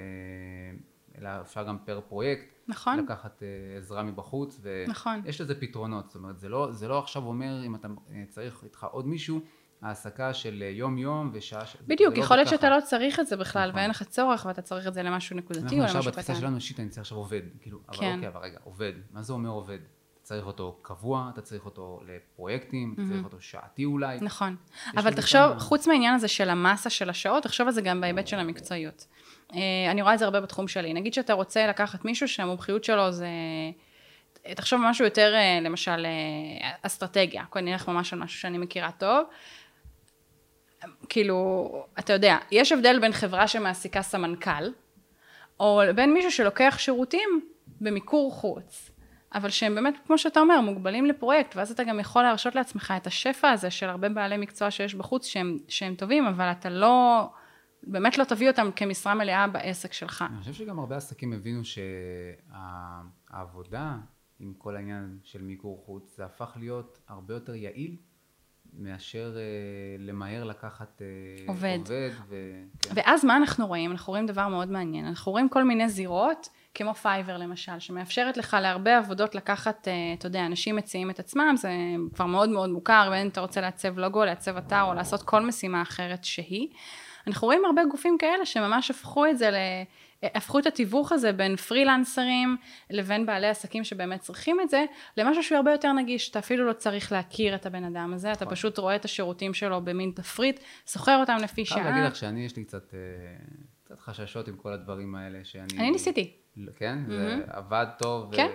אלא 1.22 1.30
אפשר 1.42 1.64
גם 1.64 1.78
פר 1.86 2.00
פרויקט, 2.08 2.44
נכון. 2.68 3.00
לקחת 3.00 3.44
אה, 3.44 3.48
עזרה 3.78 4.04
מבחוץ, 4.04 4.62
נכון. 4.88 5.22
ויש 5.24 5.42
לזה 5.42 5.60
פתרונות, 5.60 6.06
זאת 6.10 6.16
אומרת 6.16 6.40
זה 6.40 6.50
לא, 6.50 6.72
זה 6.72 6.88
לא 6.88 7.00
עכשיו 7.00 7.24
אומר 7.26 7.66
אם 7.66 7.76
אתה 7.76 7.88
אה, 8.12 8.24
צריך 8.30 8.64
איתך 8.64 8.84
עוד 8.92 9.08
מישהו, 9.08 9.40
העסקה 9.82 10.34
של 10.34 10.64
אה, 10.66 10.70
יום 10.70 10.98
יום 10.98 11.30
ושעה, 11.34 11.66
ש- 11.66 11.78
בדיוק, 11.88 12.18
לא 12.18 12.24
יכול 12.24 12.38
להיות 12.38 12.50
שאתה. 12.50 12.70
לא 12.70 12.82
צריך 12.82 13.20
את 13.20 13.28
זה 13.28 13.38
בכלל, 13.38 13.68
נכון. 13.70 13.80
ואין 13.80 13.90
לך 13.90 14.04
צורך, 14.04 14.46
ואתה 14.46 14.62
צריך 14.62 14.88
את 14.88 14.94
זה 14.94 15.04
למשהו 15.04 15.36
נקודתי 15.36 15.62
אנחנו 15.64 15.78
או 15.78 15.84
עכשיו 15.84 15.96
למשהו 15.96 16.12
בתפיסה 16.12 16.34
קטן. 16.34 16.42
שלנו, 16.42 16.62
שיט, 16.62 16.80
אני 16.80 16.90
צריך 16.90 17.00
עכשיו 17.02 17.18
עובד, 17.18 17.42
כאילו, 17.62 17.80
אבל 17.90 17.98
כן. 17.98 18.14
אוקיי, 18.16 18.28
אבל 18.28 18.42
רגע, 18.42 18.58
עובד, 18.64 18.94
מה 19.12 19.22
זה 19.22 19.34
אומר 19.34 19.50
עובד? 19.50 19.80
צריך 20.22 20.46
אותו 20.46 20.80
קבוע, 20.82 21.30
אתה 21.34 21.42
צריך 21.42 21.66
אותו 21.66 22.02
לפרויקטים, 22.08 22.94
אתה 22.94 23.12
צריך 23.12 23.24
אותו 23.26 23.42
שעתי 23.42 23.86
אולי, 23.86 24.18
נכון. 24.22 24.56
אבל 24.98 25.14
תחשוב, 25.14 25.42
כמה- 25.42 25.60
חוץ 25.60 25.88
מהעניין 25.88 26.14
הזה 26.14 26.28
של 26.28 26.50
המסה 26.50 26.90
של 26.90 27.10
השעות, 27.10 27.44
תחשוב 27.44 27.68
על 27.68 27.74
זה 27.74 27.82
גם 27.82 28.02
בהיבט 28.02 28.28
של 28.28 28.40
המקצועיות. 28.40 29.08
אה, 29.54 29.92
אני 29.92 30.02
רואה 30.02 30.14
את 30.14 30.20
זה 30.20 30.26
הרבה 30.26 30.42
בתחום 30.42 30.68
שלי. 30.68 30.94
נגיד 30.94 31.14
שאתה 31.14 31.34
רוצה 31.34 31.68
לקחת 31.68 32.06
מישהו 32.06 32.28
שהמומחיות 32.28 32.84
שלו 32.84 33.12
זה... 33.12 33.28
תחשוב 34.56 34.82
משהו 34.84 35.06
יותר, 35.06 35.34
אה, 35.36 35.60
למשל, 35.62 36.06
אה, 36.06 36.70
אסטרטגיה. 36.82 37.44
בואי 37.54 37.64
נלך 37.64 37.90
ממש 37.90 38.14
על 38.14 38.20
משהו 38.20 38.40
שאני 38.40 38.58
מכירה 38.58 38.92
טוב. 38.92 39.26
כאילו, 41.10 41.70
אתה 42.00 42.14
יודע, 42.14 42.38
יש 42.52 42.72
הבדל 42.72 43.00
בין 43.00 43.12
חברה 43.12 43.48
שמעסיקה 43.48 44.02
סמנכ"ל, 44.02 44.72
או 45.60 45.82
בין 45.96 46.14
מישהו 46.14 46.32
שלוקח 46.32 46.76
שירותים 46.80 47.42
במיקור 47.82 48.32
חוץ. 48.32 48.92
אבל 49.34 49.50
שהם 49.50 49.76
באמת, 49.76 49.94
כמו 50.08 50.18
שאתה 50.18 50.40
אומר, 50.40 50.62
מוגבלים 50.62 51.06
לפרויקט, 51.06 51.56
ואז 51.56 51.72
אתה 51.72 51.84
גם 51.84 52.00
יכול 52.00 52.24
להרשות 52.24 52.56
לעצמך 52.56 52.94
את 52.98 53.08
השפע 53.08 53.50
הזה 53.50 53.72
של 53.72 53.90
הרבה 53.90 54.10
בעלי 54.10 54.38
מקצוע 54.38 54.72
שיש 54.72 54.96
בחוץ 54.96 55.26
שהם, 55.26 55.58
שהם 55.68 55.96
טובים, 55.96 56.26
אבל 56.26 56.52
אתה 56.52 56.70
לא, 56.70 57.26
באמת 57.84 58.18
לא 58.18 58.24
תביא 58.24 58.50
אותם 58.50 58.70
כמשרה 58.76 59.16
מלאה 59.16 59.48
בעסק 59.48 59.94
שלך. 59.94 60.26
אני 60.30 60.40
חושב 60.40 60.54
שגם 60.54 60.80
הרבה 60.80 60.98
עסקים 60.98 61.34
הבינו 61.34 61.62
העבודה 63.30 63.98
עם 64.40 64.54
כל 64.58 64.76
העניין 64.76 65.18
של 65.24 65.42
מיקור 65.42 65.84
חוץ, 65.86 66.16
זה 66.18 66.26
הפך 66.26 66.54
להיות 66.60 67.00
הרבה 67.08 67.34
יותר 67.34 67.56
יעיל 67.56 67.96
מאשר 68.74 69.38
אה, 69.38 69.42
למהר 70.00 70.44
לקחת 70.44 71.02
אה, 71.02 71.08
עובד. 71.48 71.78
עובד 71.80 72.10
ו... 72.28 72.36
כן. 72.82 72.94
ואז 72.96 73.26
מה 73.26 73.38
אנחנו 73.38 73.68
רואים? 73.68 73.92
אנחנו 73.92 74.12
רואים 74.12 74.26
דבר 74.26 74.48
מאוד 74.48 74.72
מעניין. 74.72 75.06
אנחנו 75.06 75.32
רואים 75.32 75.50
כל 75.50 75.64
מיני 75.64 75.90
זירות, 75.90 76.50
כמו 76.74 76.94
פייבר 76.94 77.38
למשל, 77.38 77.80
שמאפשרת 77.80 78.38
לך 78.38 78.58
להרבה 78.62 78.98
עבודות 78.98 79.36
לקחת, 79.36 79.88
אה, 79.88 79.94
אתה 80.14 80.28
יודע, 80.28 80.46
אנשים 80.46 80.76
מציעים 80.76 81.10
את 81.10 81.20
עצמם, 81.20 81.54
זה 81.58 81.70
כבר 82.16 82.26
מאוד 82.26 82.50
מאוד 82.50 82.70
מוכר, 82.70 83.08
בין 83.12 83.22
אם 83.22 83.28
אתה 83.28 83.42
רוצה 83.42 83.62
לעצב 83.62 84.00
לוגו, 84.00 84.26
לעצב 84.26 84.58
אתר, 84.58 84.84
או 84.84 84.94
לעשות 84.94 85.24
כל 85.24 85.46
משימה 85.46 85.82
אחרת 85.82 86.24
שהיא. 86.24 86.70
אנחנו 87.28 87.46
רואים 87.46 87.66
הרבה 87.66 87.82
גופים 87.92 88.18
כאלה 88.18 88.46
שממש 88.46 88.92
הפכו 88.92 89.26
את 89.26 89.38
זה 89.38 89.52
ל... 89.52 89.56
הפכו 90.24 90.60
את 90.60 90.66
התיווך 90.66 91.12
הזה 91.12 91.32
בין 91.32 91.56
פרילנסרים 91.56 92.58
לבין 92.90 93.26
בעלי 93.26 93.48
עסקים 93.48 93.84
שבאמת 93.84 94.20
צריכים 94.20 94.62
את 94.62 94.70
זה, 94.70 94.86
למשהו 95.18 95.44
שהוא 95.44 95.56
הרבה 95.56 95.72
יותר 95.72 95.94
נגיש. 95.94 96.30
אתה 96.30 96.40
אפילו 96.40 96.68
לא 96.68 96.74
צריך 96.74 97.12
להכיר 97.12 97.56
את 97.56 97.66
הבן 97.66 97.84
אדם 97.84 98.14
הזה, 98.14 98.32
אתה 98.32 98.46
נכון. 98.46 98.56
פשוט 98.56 98.78
רואה 98.78 98.96
את 98.96 99.06
השירותים 99.06 99.54
שלו 99.54 99.82
במין 99.82 100.12
תפריט, 100.16 100.60
שוכר 100.92 101.18
אותם 101.20 101.38
לפי 101.44 101.66
חייב 101.66 101.84
שעה. 101.84 101.90
להגיד 101.90 102.04
לך 102.04 102.16
שאני, 102.16 102.46
יש 102.46 102.56
לי 102.56 102.64
קצת, 102.64 102.94
אה, 102.94 103.00
קצת 103.84 104.00
חששות 104.00 104.48
עם 104.48 104.56
כל 104.56 104.74
הדברים 104.74 105.16
האלה, 105.16 105.40
שאני... 105.44 105.78
אני 105.78 105.92
ניסיתי. 105.92 106.34
לא, 106.58 106.72
כן? 106.76 107.00
זה 107.08 107.40
עבד 107.48 107.86
טוב. 107.98 108.36
כן. 108.36 108.48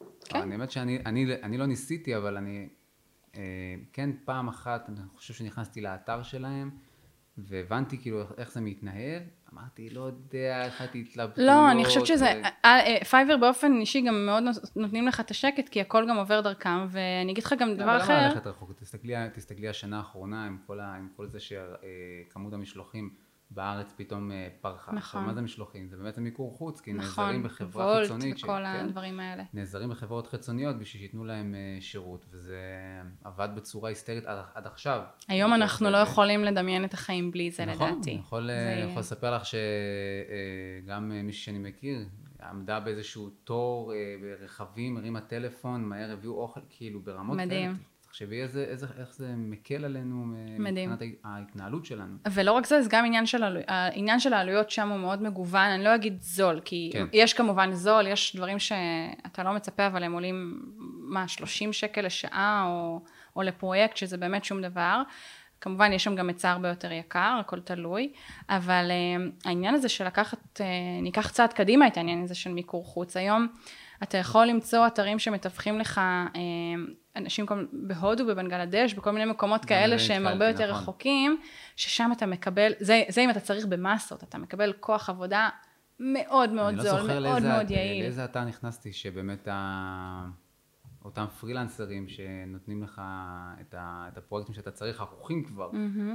ו... 0.00 0.04
כן. 0.24 0.40
אני 0.40 0.52
האמת 0.52 0.70
שאני 0.70 0.98
אני, 1.06 1.26
אני 1.42 1.58
לא 1.58 1.66
ניסיתי, 1.66 2.16
אבל 2.16 2.36
אני 2.36 2.68
אה, 3.36 3.40
כן 3.92 4.10
פעם 4.24 4.48
אחת, 4.48 4.88
אני 4.88 4.96
חושב 5.14 5.34
שנכנסתי 5.34 5.80
לאתר 5.80 6.22
שלהם, 6.22 6.70
והבנתי 7.38 7.98
כאילו 7.98 8.22
איך- 8.38 8.52
זה 8.52 8.60
מתנהל, 8.60 9.22
אמרתי, 9.54 9.90
לא 9.90 10.00
יודע, 10.00 10.64
איך 10.64 10.80
התלבטויות. 10.80 11.38
לא, 11.48 11.70
אני 11.70 11.84
חושבת 11.84 12.06
שזה, 12.06 12.24
ו- 12.24 12.44
אה, 12.64 12.80
אה, 12.86 13.04
פייבר 13.04 13.36
באופן 13.36 13.72
אישי 13.80 14.00
גם 14.00 14.26
מאוד 14.26 14.42
נותנים 14.76 15.06
לך 15.06 15.20
את 15.20 15.30
השקט, 15.30 15.68
כי 15.68 15.80
הכל 15.80 16.06
גם 16.08 16.18
עבר 16.18 16.40
דרכם, 16.40 16.86
ואני 16.90 17.32
אגיד 17.32 17.44
לך 17.44 17.54
גם 17.58 17.74
דבר 17.74 17.84
אבל 17.84 17.96
אחר. 18.00 18.12
למה 18.16 18.28
ללכת 18.28 18.46
רחוק? 18.46 18.72
תסתכלי, 19.34 19.68
השנה 19.68 19.98
האחרונה 19.98 20.46
עם 20.46 21.08
כל 21.16 21.28
זה 21.28 21.38
שכמות 21.40 22.52
המשלוחים 22.52 23.10
בארץ 23.54 23.92
פתאום 23.96 24.32
אה, 24.32 24.48
פרחה. 24.60 24.92
נכון. 24.92 25.24
מה 25.24 25.34
זה 25.34 25.40
משלוחים? 25.40 25.88
זה 25.88 25.96
באמת 25.96 26.18
המיקור 26.18 26.56
חוץ, 26.56 26.80
כי 26.80 26.92
נכון, 26.92 27.24
נעזרים 27.24 27.42
בחברה 27.42 27.86
וולט 27.86 28.02
חיצונית. 28.02 28.36
וכל 28.38 28.46
כן, 28.46 28.64
הדברים 28.64 29.20
האלה. 29.20 29.42
נעזרים 29.54 29.90
בחברות 29.90 30.26
חיצוניות 30.26 30.78
בשביל 30.78 31.00
שייתנו 31.02 31.24
להם 31.24 31.54
אה, 31.54 31.80
שירות, 31.80 32.26
וזה 32.30 32.60
עבד 33.24 33.48
בצורה 33.56 33.88
היסטרית 33.88 34.24
עד, 34.26 34.38
עד 34.54 34.66
עכשיו. 34.66 35.02
היום 35.28 35.54
אנחנו 35.54 35.90
לא 35.90 35.96
יכולים 35.96 36.44
לדמיין 36.44 36.84
את 36.84 36.94
החיים 36.94 37.30
בלי 37.30 37.50
זה 37.50 37.64
נכון, 37.64 37.92
לדעתי. 37.92 38.10
אני 38.10 38.18
יכול, 38.20 38.46
זה- 38.46 38.74
זה... 38.84 38.86
יכול 38.90 39.00
לספר 39.00 39.36
לך 39.36 39.42
שגם 39.46 41.08
מישהי 41.24 41.42
שאני 41.44 41.58
מכיר 41.58 41.98
עמדה 42.50 42.80
באיזשהו 42.80 43.30
תור 43.44 43.92
אה, 43.94 44.14
ברכבים, 44.22 44.96
הרימה 44.96 45.20
טלפון, 45.20 45.84
מהר 45.84 46.10
הביאו 46.12 46.32
אוכל, 46.40 46.60
כאילו 46.70 47.00
ברמות 47.00 47.36
מדהים. 47.36 47.70
כאלה. 47.70 47.82
תחשבי 48.12 48.42
איזה, 48.42 48.64
איזה, 48.64 48.86
איך 48.98 49.14
זה 49.14 49.34
מקל 49.36 49.84
עלינו 49.84 50.24
מדהים. 50.58 50.90
מבחינת 50.90 51.14
ההתנהלות 51.24 51.84
שלנו. 51.86 52.16
ולא 52.32 52.52
רק 52.52 52.66
זה, 52.66 52.82
זה 52.82 52.88
גם 52.90 53.04
עניין 53.04 53.26
של, 53.26 53.42
עלו... 53.42 53.60
העניין 53.68 54.20
של 54.20 54.32
העלויות 54.32 54.70
שם 54.70 54.88
הוא 54.88 54.98
מאוד 54.98 55.22
מגוון, 55.22 55.70
אני 55.70 55.84
לא 55.84 55.94
אגיד 55.94 56.22
זול, 56.22 56.60
כי 56.64 56.90
כן. 56.92 57.06
יש 57.12 57.34
כמובן 57.34 57.72
זול, 57.72 58.06
יש 58.06 58.36
דברים 58.36 58.58
שאתה 58.58 59.42
לא 59.42 59.52
מצפה, 59.52 59.86
אבל 59.86 60.02
הם 60.02 60.12
עולים, 60.12 60.62
מה, 60.98 61.28
30 61.28 61.72
שקל 61.72 62.06
לשעה, 62.06 62.64
או, 62.66 63.00
או 63.36 63.42
לפרויקט, 63.42 63.96
שזה 63.96 64.16
באמת 64.16 64.44
שום 64.44 64.62
דבר. 64.62 65.02
כמובן, 65.60 65.92
יש 65.92 66.04
שם 66.04 66.14
גם 66.14 66.28
היצע 66.28 66.50
הרבה 66.50 66.68
יותר 66.68 66.92
יקר, 66.92 67.36
הכל 67.40 67.60
תלוי, 67.60 68.12
אבל 68.48 68.90
uh, 68.90 69.48
העניין 69.48 69.74
הזה 69.74 69.88
של 69.88 70.06
לקחת, 70.06 70.38
uh, 70.60 70.62
ניקח 71.02 71.30
צעד 71.30 71.52
קדימה 71.52 71.86
את 71.86 71.96
העניין 71.96 72.22
הזה 72.22 72.34
של 72.34 72.52
מיקור 72.52 72.84
חוץ. 72.84 73.16
היום 73.16 73.48
אתה 74.02 74.18
יכול 74.18 74.46
למצוא 74.46 74.86
אתרים 74.86 75.18
שמתווכים 75.18 75.78
לך 75.78 76.00
uh, 76.34 76.38
אנשים 77.16 77.46
כל, 77.46 77.66
בהודו, 77.72 78.26
בבנגלדש, 78.26 78.94
בכל 78.94 79.10
מיני 79.10 79.24
מקומות 79.24 79.64
כאלה 79.64 79.98
זה 79.98 80.04
שהם 80.04 80.26
הרבה 80.26 80.48
יותר 80.48 80.70
נכון. 80.70 80.82
רחוקים, 80.82 81.40
ששם 81.76 82.10
אתה 82.16 82.26
מקבל, 82.26 82.72
זה, 82.80 83.02
זה 83.08 83.20
אם 83.20 83.30
אתה 83.30 83.40
צריך 83.40 83.66
במסות, 83.66 84.22
אתה 84.22 84.38
מקבל 84.38 84.72
כוח 84.80 85.10
עבודה 85.10 85.48
מאוד 86.00 86.50
מאוד 86.50 86.68
אני 86.68 86.76
לא 86.76 86.82
זול, 86.82 87.00
זוכר 87.00 87.20
מאוד 87.20 87.22
לאיזה, 87.22 87.48
מאוד 87.48 87.70
יעיל. 87.70 88.02
לאיזה 88.02 88.24
אתר 88.24 88.44
נכנסתי, 88.44 88.92
שבאמת 88.92 89.48
ה... 89.48 90.28
אותם 91.04 91.24
פרילנסרים 91.40 92.08
שנותנים 92.08 92.82
לך 92.82 93.02
את, 93.60 93.74
ה... 93.78 94.08
את 94.12 94.18
הפרויקטים 94.18 94.54
שאתה 94.54 94.70
צריך, 94.70 95.00
ערוכים 95.00 95.44
כבר, 95.44 95.70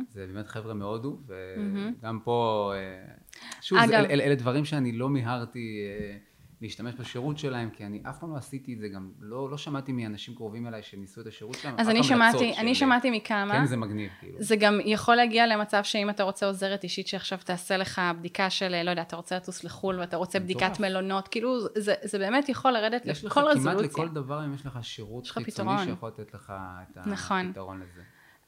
זה 0.10 0.28
באמת 0.28 0.48
חבר'ה 0.48 0.74
מהודו, 0.74 1.20
וגם 1.28 2.20
פה, 2.24 2.72
אה, 2.76 3.14
שוב, 3.62 3.80
זה, 3.80 3.86
אגב- 3.86 3.94
אל, 3.94 4.06
אל, 4.12 4.22
אלה 4.22 4.36
דברים 4.36 4.66
שאני 4.66 4.92
לא 4.92 5.10
מיהרתי 5.10 5.80
אה, 5.86 6.18
להשתמש 6.62 6.96
בשירות 6.96 7.38
שלהם, 7.38 7.70
כי 7.70 7.86
אני 7.86 8.02
אף 8.10 8.20
פעם 8.20 8.32
לא 8.32 8.38
עשיתי 8.38 8.74
את 8.74 8.80
זה, 8.80 8.88
גם 8.88 9.10
לא, 9.20 9.50
לא 9.52 9.58
שמעתי 9.58 9.92
מאנשים 9.92 10.36
קרובים 10.36 10.68
אליי 10.68 10.84
שניסו 10.84 11.22
את 11.22 11.28
השירות 11.28 11.56
שלהם, 11.56 11.76
אז 11.78 11.90
אני 11.90 12.04
שמעתי, 12.04 12.54
של- 12.54 12.60
אני 12.62 12.76
שמעתי 12.76 13.12
מכמה. 13.12 13.54
כן, 13.54 13.66
זה 13.66 13.78
מגניב, 13.78 14.10
כאילו. 14.20 14.38
זה 14.40 14.56
גם 14.56 14.80
יכול 14.86 15.16
להגיע 15.16 15.48
למצב 15.48 15.84
שאם 15.84 16.10
אתה 16.10 16.24
רוצה 16.24 16.46
עוזרת 16.46 16.84
אישית 16.84 17.08
שעכשיו 17.08 17.40
תעשה 17.44 17.78
לך 17.78 18.02
בדיקה 18.20 18.50
של, 18.50 18.84
לא 18.84 18.90
יודע, 18.90 19.02
אתה 19.02 19.16
רוצה 19.16 19.36
לטוס 19.36 19.64
לחו"ל 19.64 20.00
ואתה 20.00 20.18
רוצה 20.18 20.40
בדיקת 20.40 20.64
מטורף. 20.64 20.80
מלונות, 20.80 21.28
כאילו 21.28 21.60
זה, 21.76 21.94
זה 22.04 22.18
באמת 22.20 22.50
יכול 22.50 22.72
לרדת 22.72 23.06
יש 23.06 23.26
לך 23.26 23.32
לכל 23.32 23.42
כמעט 23.42 23.56
רזולוציה. 23.58 23.88
לכל 23.88 24.08
דבר, 24.10 24.46
אם 24.46 24.54
יש 24.54 24.66
לך 24.66 24.80
שירות 24.82 25.24
יש 25.26 25.32
לך 25.32 25.38
חיצוני 25.38 25.70
פתרון. 25.70 25.86
שיכול 25.86 26.10
לתת 26.10 26.34
לך 26.34 26.54
את 26.92 27.08
נכון. 27.08 27.48
הפתרון 27.50 27.78
לזה. 27.82 28.02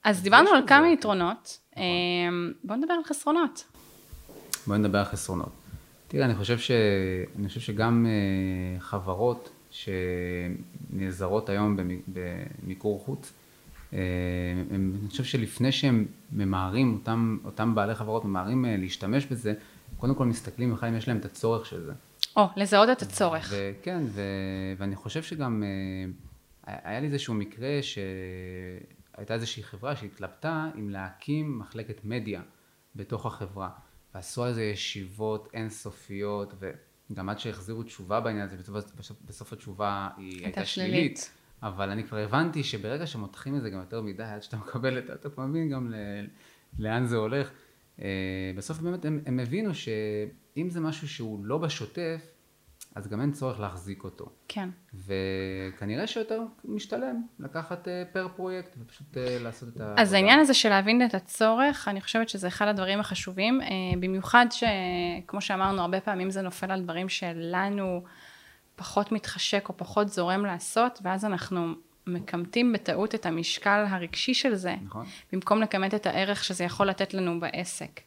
אז 0.04 0.18
אז 0.18 0.24
דיברנו 0.24 0.50
על 0.50 0.68
כמה. 0.68 0.90
יתרונות, 0.90 1.60
אמ, 1.78 1.82
בואו 2.64 2.78
נדבר 2.78 2.94
על 2.94 3.04
חסרונות. 3.04 3.64
בואי 4.68 4.80
נדבר 4.80 4.98
על 5.00 5.06
חסרונות. 5.06 5.52
תראה, 6.10 6.26
אני 6.26 6.36
חושב, 6.36 6.60
ש... 6.60 6.72
אני 7.40 7.48
חושב 7.48 7.60
שגם 7.60 8.06
אה, 8.06 8.80
חברות 8.80 9.50
שנעזרות 9.72 11.50
היום 11.50 11.78
במ- 11.78 12.02
במיקור 12.64 13.00
חוץ, 13.00 13.34
אה, 13.94 14.00
הם, 14.72 14.96
אני 15.02 15.10
חושב 15.10 15.24
שלפני 15.24 15.72
שהם 15.72 16.06
ממהרים, 16.32 16.94
אותם, 16.94 17.38
אותם 17.46 17.76
בעלי 17.76 17.96
חברות 17.96 18.26
ממהרים 18.26 18.66
אה, 18.66 18.78
להשתמש 18.78 19.26
בזה, 19.26 19.54
קודם 19.98 20.16
כל 20.16 20.26
מסתכלים 20.26 20.74
בכלל 20.74 20.90
אם 20.90 20.96
יש 20.96 21.08
להם 21.08 21.18
את 21.18 21.26
הצורך 21.26 21.66
של 21.66 21.84
זה. 21.84 21.94
או, 22.38 22.46
לזהות 22.56 22.90
את 22.90 23.02
הצורך. 23.02 23.54
וכן, 23.56 24.04
ו... 24.08 24.22
ואני 24.78 24.96
חושב 24.96 25.24
שגם 25.24 25.64
היה 26.64 27.00
לי 27.00 27.08
איזשהו 27.08 27.34
מקרה 27.34 27.80
שהייתה 27.82 29.34
איזושהי 29.34 29.64
חברה 29.64 29.96
שהתלבטה 29.96 30.68
אם 30.80 30.90
להקים 30.90 31.60
מחלקת 31.60 32.06
מדיה 32.06 32.42
בתוך 32.96 33.26
החברה. 33.26 33.70
ועשו 34.20 34.44
על 34.44 34.54
זה 34.54 34.64
ישיבות 34.64 35.50
אינסופיות, 35.54 36.54
וגם 37.12 37.30
עד 37.30 37.40
שהחזירו 37.40 37.84
תשובה 37.84 38.20
בעניין 38.20 38.46
הזה, 38.46 38.58
בסוף, 38.58 39.22
בסוף, 39.26 39.54
התשובה 39.54 40.10
היא 40.18 40.44
הייתה 40.44 40.66
שלילית. 40.66 41.32
אבל 41.64 41.90
אני 41.90 42.04
כבר 42.04 42.18
הבנתי 42.18 42.64
שברגע 42.64 43.08
שמותחים 43.08 43.56
את 43.56 43.62
זה 43.62 43.70
גם 43.70 43.80
יותר 43.80 44.02
מדי, 44.02 44.24
עד 44.24 44.44
שאתה 44.44 44.58
מקבל 44.58 44.98
את 44.98 45.08
זה, 45.08 45.14
אתה 45.14 45.30
כבר 45.30 45.46
מבין 45.46 45.70
גם 45.70 45.92
ל... 45.92 45.96
לאן 46.80 47.06
זה 47.06 47.16
הולך. 47.16 47.52
אה, 48.02 48.52
בסוף 48.56 48.80
באמת 48.80 49.06
הם, 49.06 49.22
הם 49.26 49.40
הבינו 49.40 49.74
שאם 49.74 50.70
זה 50.70 50.80
משהו 50.80 51.08
שהוא 51.08 51.46
לא 51.46 51.58
בשוטף, 51.58 52.32
אז 52.96 53.08
גם 53.08 53.22
אין 53.22 53.32
צורך 53.32 53.60
להחזיק 53.60 54.04
אותו. 54.04 54.26
כן. 54.48 54.70
וכנראה 54.94 56.08
שיותר 56.08 56.42
משתלם 56.66 57.22
לקחת 57.40 57.88
אה, 57.88 58.04
פר 58.14 58.28
פרויקט 58.36 58.76
ופשוט 58.80 59.18
אה, 59.18 59.38
לעשות 59.42 59.70
את 59.70 59.82
ה... 59.82 59.94
אז 59.98 60.14
העניין 60.14 60.40
הזה 60.40 60.54
של 60.54 60.70
להבין 60.70 61.06
את 61.06 61.14
הצורך, 61.14 61.88
אני 61.88 62.02
חושבת 62.02 62.30
שזה 62.30 62.48
אחד 62.48 62.68
הדברים 62.68 63.00
החשובים, 63.00 63.62
אה, 63.62 63.68
במיוחד 64.00 64.46
שכמו 64.52 65.42
שאמרנו, 65.42 65.82
הרבה 65.82 66.02
פעמים 66.02 66.32
זה 66.32 66.42
נופל 66.42 66.72
על 66.72 66.82
דברים 66.82 67.10
שלנו 67.10 68.04
פחות 68.76 69.12
מתחשק 69.12 69.70
או 69.70 69.78
פחות 69.78 70.10
זורם 70.10 70.46
לעשות, 70.46 71.00
ואז 71.04 71.26
אנחנו 71.26 71.74
מקמטים 72.08 72.74
בטעות 72.74 73.16
את 73.16 73.26
המשקל 73.26 73.86
הרגשי 73.90 74.34
של 74.34 74.56
זה, 74.56 74.76
נכון. 74.86 75.06
במקום 75.34 75.62
לכמת 75.62 75.94
את 75.94 76.06
הערך 76.06 76.44
שזה 76.44 76.64
יכול 76.64 76.88
לתת 76.88 77.14
לנו 77.14 77.40
בעסק. 77.40 78.00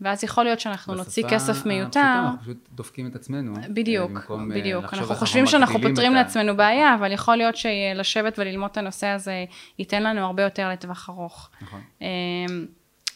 ואז 0.00 0.24
יכול 0.24 0.44
להיות 0.44 0.60
שאנחנו 0.60 0.94
נוציא 0.94 1.24
בשפה 1.24 1.34
כסף 1.36 1.50
הפשוטה 1.50 1.68
מיותר. 1.68 2.00
אנחנו 2.00 2.40
פשוט 2.40 2.68
דופקים 2.72 3.06
את 3.06 3.14
עצמנו. 3.14 3.54
בדיוק, 3.68 4.10
אה, 4.10 4.14
במקום, 4.14 4.52
אה, 4.52 4.58
בדיוק. 4.58 4.94
אנחנו 4.94 5.14
חושבים 5.14 5.46
שאנחנו 5.46 5.80
פותרים 5.80 6.12
את 6.12 6.16
לעצמנו 6.16 6.56
בעיה, 6.56 6.94
אבל 6.94 7.12
יכול 7.12 7.36
להיות 7.36 7.56
שלשבת 7.56 8.38
וללמוד 8.38 8.70
את 8.70 8.76
הנושא 8.76 9.06
הזה 9.06 9.44
ייתן 9.78 10.02
לנו 10.02 10.20
הרבה 10.20 10.42
יותר 10.42 10.68
לטווח 10.68 11.10
ארוך. 11.10 11.50
נכון. 11.62 11.80
אמ, 12.00 12.06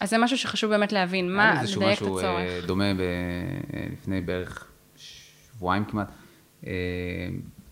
אז 0.01 0.11
זה 0.11 0.19
משהו 0.19 0.39
שחשוב 0.39 0.71
באמת 0.71 0.93
להבין, 0.93 1.25
היה 1.25 1.37
מה, 1.37 1.55
לי 1.55 1.61
איזשהו 1.61 1.81
לדייק 1.81 1.99
את 1.99 2.03
משהו 2.03 2.19
אה, 2.19 2.45
הצורך. 2.45 2.67
דומה 2.67 2.95
ב... 2.95 3.01
לפני 3.93 4.21
בערך 4.21 4.67
שבועיים 4.97 5.85
כמעט. 5.85 6.13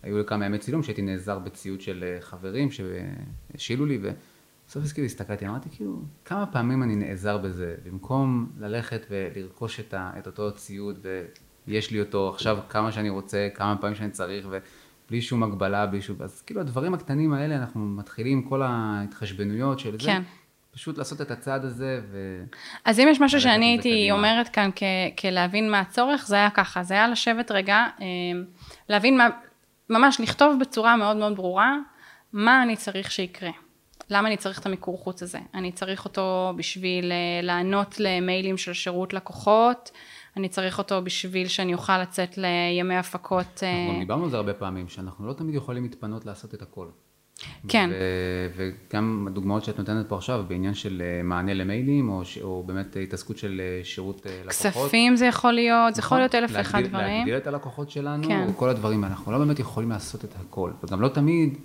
היו 0.03 0.17
לי 0.17 0.23
כמה 0.27 0.45
ימי 0.45 0.57
צילום 0.57 0.83
שהייתי 0.83 1.01
נעזר 1.01 1.39
בציוד 1.39 1.81
של 1.81 2.17
חברים 2.19 2.69
שהשאילו 2.71 3.85
לי, 3.85 3.99
ובסוף 4.75 4.93
כאילו 4.93 5.05
הסתכלתי, 5.05 5.47
אמרתי 5.47 5.69
כאילו, 5.71 6.01
כמה 6.25 6.45
פעמים 6.45 6.83
אני 6.83 6.95
נעזר 6.95 7.37
בזה, 7.37 7.75
במקום 7.85 8.51
ללכת 8.59 9.05
ולרכוש 9.09 9.79
את, 9.79 9.93
ה... 9.93 10.11
את 10.19 10.27
אותו 10.27 10.51
ציוד, 10.51 11.05
ויש 11.67 11.91
לי 11.91 11.99
אותו 11.99 12.29
עכשיו 12.29 12.57
כמה 12.69 12.91
שאני 12.91 13.09
רוצה, 13.09 13.47
כמה 13.53 13.77
פעמים 13.77 13.95
שאני 13.95 14.11
צריך, 14.11 14.47
ובלי 14.49 15.21
שום 15.21 15.43
הגבלה, 15.43 15.85
בלי 15.85 16.01
שום... 16.01 16.15
אז 16.19 16.41
כאילו 16.41 16.61
הדברים 16.61 16.93
הקטנים 16.93 17.33
האלה, 17.33 17.55
אנחנו 17.55 17.79
מתחילים 17.87 18.49
כל 18.49 18.61
ההתחשבנויות 18.61 19.79
של 19.79 19.91
זה. 19.91 20.05
כן. 20.05 20.21
פשוט 20.71 20.97
לעשות 20.97 21.21
את 21.21 21.31
הצעד 21.31 21.65
הזה, 21.65 22.01
ו... 22.11 22.43
אז 22.85 22.99
אם 22.99 23.07
יש 23.11 23.21
משהו 23.21 23.41
שאני 23.41 23.65
הייתי. 23.65 24.11
אומרת 24.11 24.49
כאן 24.49 24.69
כ- 24.75 25.19
כלהבין 25.21 25.71
מה 25.71 25.79
הצורך, 25.79 26.27
זה 26.27 26.35
היה 26.35 26.49
ככה, 26.49 26.83
זה 26.83 26.93
היה 26.93 27.07
לשבת 27.07 27.51
רגע, 27.51 27.85
אמ, 27.99 28.05
להבין 28.89 29.17
מה, 29.17 29.27
ממש 29.89 30.21
לכתוב 30.21 30.59
בצורה 30.59 30.95
מאוד 30.95 31.17
מאוד 31.17 31.35
ברורה, 31.35 31.77
מה 32.33 32.63
אני 32.63 32.75
צריך 32.75 33.11
שיקרה. 33.11 33.51
למה 34.09 34.27
אני 34.27 34.37
צריך 34.37 34.59
את 34.59 34.65
המיקור 34.65 34.97
חוץ 34.97 35.23
הזה? 35.23 35.39
אני 35.53 35.71
צריך 35.71 36.05
אותו 36.05 36.53
בשביל 36.57 37.11
אה, 37.11 37.17
לענות 37.43 37.95
למיילים 37.99 38.57
של 38.57 38.73
שירות 38.73 39.13
לקוחות, 39.13 39.91
אני 40.37 40.49
צריך 40.49 40.77
אותו 40.77 41.01
בשביל 41.01 41.47
שאני 41.47 41.73
אוכל 41.73 42.01
לצאת 42.01 42.37
לימי 42.37 42.95
הפקות. 42.95 43.63
אנחנו 43.63 43.93
גם 43.93 43.99
דיברנו 43.99 44.23
על 44.23 44.29
זה 44.29 44.37
הרבה 44.37 44.53
פעמים, 44.53 44.87
שאנחנו 44.89 45.27
לא 45.27 45.33
תמיד 45.33 45.55
יכולים 45.55 45.83
להתפנות 45.83 46.25
לעשות 46.25 46.53
את 46.53 46.61
הכל. 46.61 46.87
כן. 47.67 47.89
ו- 47.93 48.71
וגם 48.89 49.25
הדוגמאות 49.27 49.63
שאת 49.63 49.77
נותנת 49.79 50.09
פה 50.09 50.15
עכשיו 50.15 50.45
בעניין 50.47 50.73
של 50.73 51.01
אה, 51.05 51.23
מענה 51.23 51.53
למיילים, 51.53 52.09
או, 52.09 52.25
ש- 52.25 52.37
או 52.37 52.63
באמת 52.63 52.97
התעסקות 53.03 53.37
של 53.37 53.61
אה, 53.63 53.83
שירות 53.83 54.27
אה, 54.27 54.41
לקוחות. 54.45 54.85
כספים 54.85 55.15
זה 55.15 55.25
יכול 55.25 55.51
להיות, 55.53 55.95
זה 55.95 55.99
יכול 55.99 56.05
נכון? 56.05 56.17
להיות 56.19 56.35
אלף 56.35 56.49
ואחד 56.53 56.81
דברים. 56.83 57.07
להגדיל 57.17 57.37
את 57.37 57.47
הלקוחות 57.47 57.89
שלנו, 57.89 58.23
כן. 58.27 58.47
כל 58.55 58.69
הדברים, 58.69 59.03
אנחנו 59.03 59.31
לא 59.31 59.37
באמת 59.37 59.59
יכולים 59.59 59.89
לעשות 59.89 60.25
את 60.25 60.33
הכל. 60.39 60.71
וגם 60.83 61.01
לא 61.01 61.07
תמיד 61.07 61.53
אה, 61.53 61.59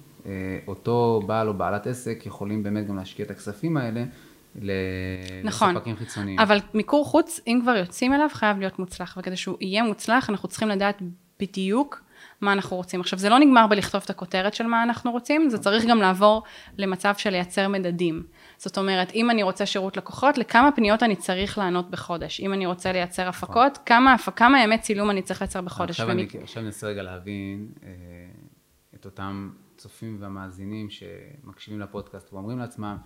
אותו 0.66 1.22
בעל 1.26 1.48
או 1.48 1.54
בעלת 1.54 1.86
עסק 1.86 2.22
יכולים 2.26 2.62
באמת 2.62 2.86
גם 2.86 2.96
להשקיע 2.96 3.24
את 3.26 3.30
הכספים 3.30 3.76
האלה 3.76 4.04
נכון. 5.44 5.74
לספקים 5.74 5.96
חיצוניים. 5.96 6.38
אבל 6.38 6.58
מיקור 6.74 7.04
חוץ, 7.04 7.40
אם 7.46 7.58
כבר 7.62 7.76
יוצאים 7.76 8.14
אליו, 8.14 8.28
חייב 8.32 8.58
להיות 8.58 8.78
מוצלח, 8.78 9.16
וכדי 9.20 9.36
שהוא 9.36 9.56
יהיה 9.60 9.82
מוצלח, 9.82 10.30
אנחנו 10.30 10.48
צריכים 10.48 10.68
לדעת 10.68 11.02
בדיוק 11.40 12.02
מה 12.40 12.52
אנחנו 12.52 12.76
רוצים. 12.76 13.00
עכשיו, 13.00 13.18
זה 13.18 13.28
לא 13.28 13.38
נגמר 13.38 13.66
בלכתוב 13.66 14.00
את 14.04 14.10
הכותרת 14.10 14.54
של 14.54 14.66
מה 14.66 14.82
אנחנו 14.82 15.10
רוצים, 15.12 15.50
זה 15.50 15.58
צריך 15.58 15.84
גם 15.86 15.98
לעבור 15.98 16.42
למצב 16.78 17.14
של 17.16 17.30
לייצר 17.30 17.68
מדדים. 17.68 18.22
זאת 18.58 18.78
אומרת, 18.78 19.12
אם 19.14 19.30
אני 19.30 19.42
רוצה 19.42 19.66
שירות 19.66 19.96
לקוחות, 19.96 20.38
לכמה 20.38 20.72
פניות 20.72 21.02
אני 21.02 21.16
צריך 21.16 21.58
לענות 21.58 21.90
בחודש? 21.90 22.40
אם 22.40 22.52
אני 22.52 22.66
רוצה 22.66 22.92
לייצר 22.92 23.28
הפקות, 23.28 23.78
כמה, 23.86 24.16
כמה 24.36 24.62
ימי 24.62 24.78
צילום 24.78 25.10
אני 25.10 25.22
צריך 25.22 25.42
לייצר 25.42 25.60
בחודש? 25.60 25.90
עכשיו 25.90 26.10
אני, 26.10 26.26
ומי- 26.34 26.42
עכשיו 26.42 26.62
ננסה 26.62 26.86
רגע 26.86 27.02
להבין 27.02 27.68
אה, 27.84 27.88
את 28.94 29.04
אותם 29.04 29.50
צופים 29.82 30.16
והמאזינים 30.20 30.90
שמקשיבים 30.90 31.80
לפודקאסט 31.80 32.32
ואומרים 32.32 32.58
לעצמם, 32.58 32.96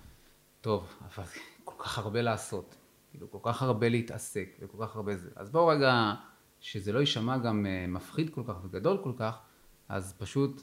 טוב, 0.60 0.98
אבל 1.00 1.24
כל 1.64 1.84
כך 1.84 1.98
הרבה 1.98 2.22
לעשות, 2.22 2.76
כאילו 3.10 3.30
כל 3.30 3.38
כך 3.42 3.62
הרבה 3.62 3.88
להתעסק 3.88 4.48
וכל 4.60 4.86
כך 4.86 4.96
הרבה 4.96 5.16
זה. 5.16 5.30
אז 5.36 5.50
בואו 5.50 5.66
רגע, 5.66 6.14
שזה 6.60 6.92
לא 6.92 6.98
יישמע 6.98 7.38
גם 7.38 7.66
אה, 7.66 7.86
מפחיד 7.88 8.30
כל 8.30 8.42
כך 8.46 8.54
וגדול 8.64 8.98
כל 9.02 9.12
כך, 9.18 9.38
אז 9.88 10.14
פשוט 10.18 10.62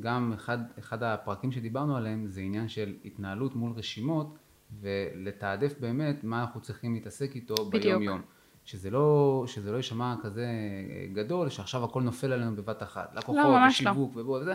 גם 0.00 0.32
אחד, 0.32 0.58
אחד 0.78 1.02
הפרקים 1.02 1.52
שדיברנו 1.52 1.96
עליהם 1.96 2.26
זה 2.26 2.40
עניין 2.40 2.68
של 2.68 2.94
התנהלות 3.04 3.54
מול 3.54 3.72
רשימות 3.72 4.38
ולתעדף 4.80 5.74
באמת 5.80 6.24
מה 6.24 6.40
אנחנו 6.40 6.60
צריכים 6.60 6.94
להתעסק 6.94 7.34
איתו 7.34 7.54
בדיוק. 7.54 7.84
ביום 7.84 8.02
יום. 8.02 8.22
שזה 8.64 8.90
לא, 8.90 9.44
שזה 9.46 9.72
לא 9.72 9.76
יישמע 9.76 10.14
כזה 10.22 10.46
אה, 10.46 11.06
גדול, 11.12 11.48
שעכשיו 11.48 11.84
הכל 11.84 12.02
נופל 12.02 12.32
עלינו 12.32 12.56
בבת 12.56 12.82
אחת. 12.82 13.14
לקוחות, 13.14 13.36
ממש 13.44 13.82
לא. 13.82 13.90
ושיווק 13.90 14.16
ובוא 14.16 14.40
וזה. 14.40 14.54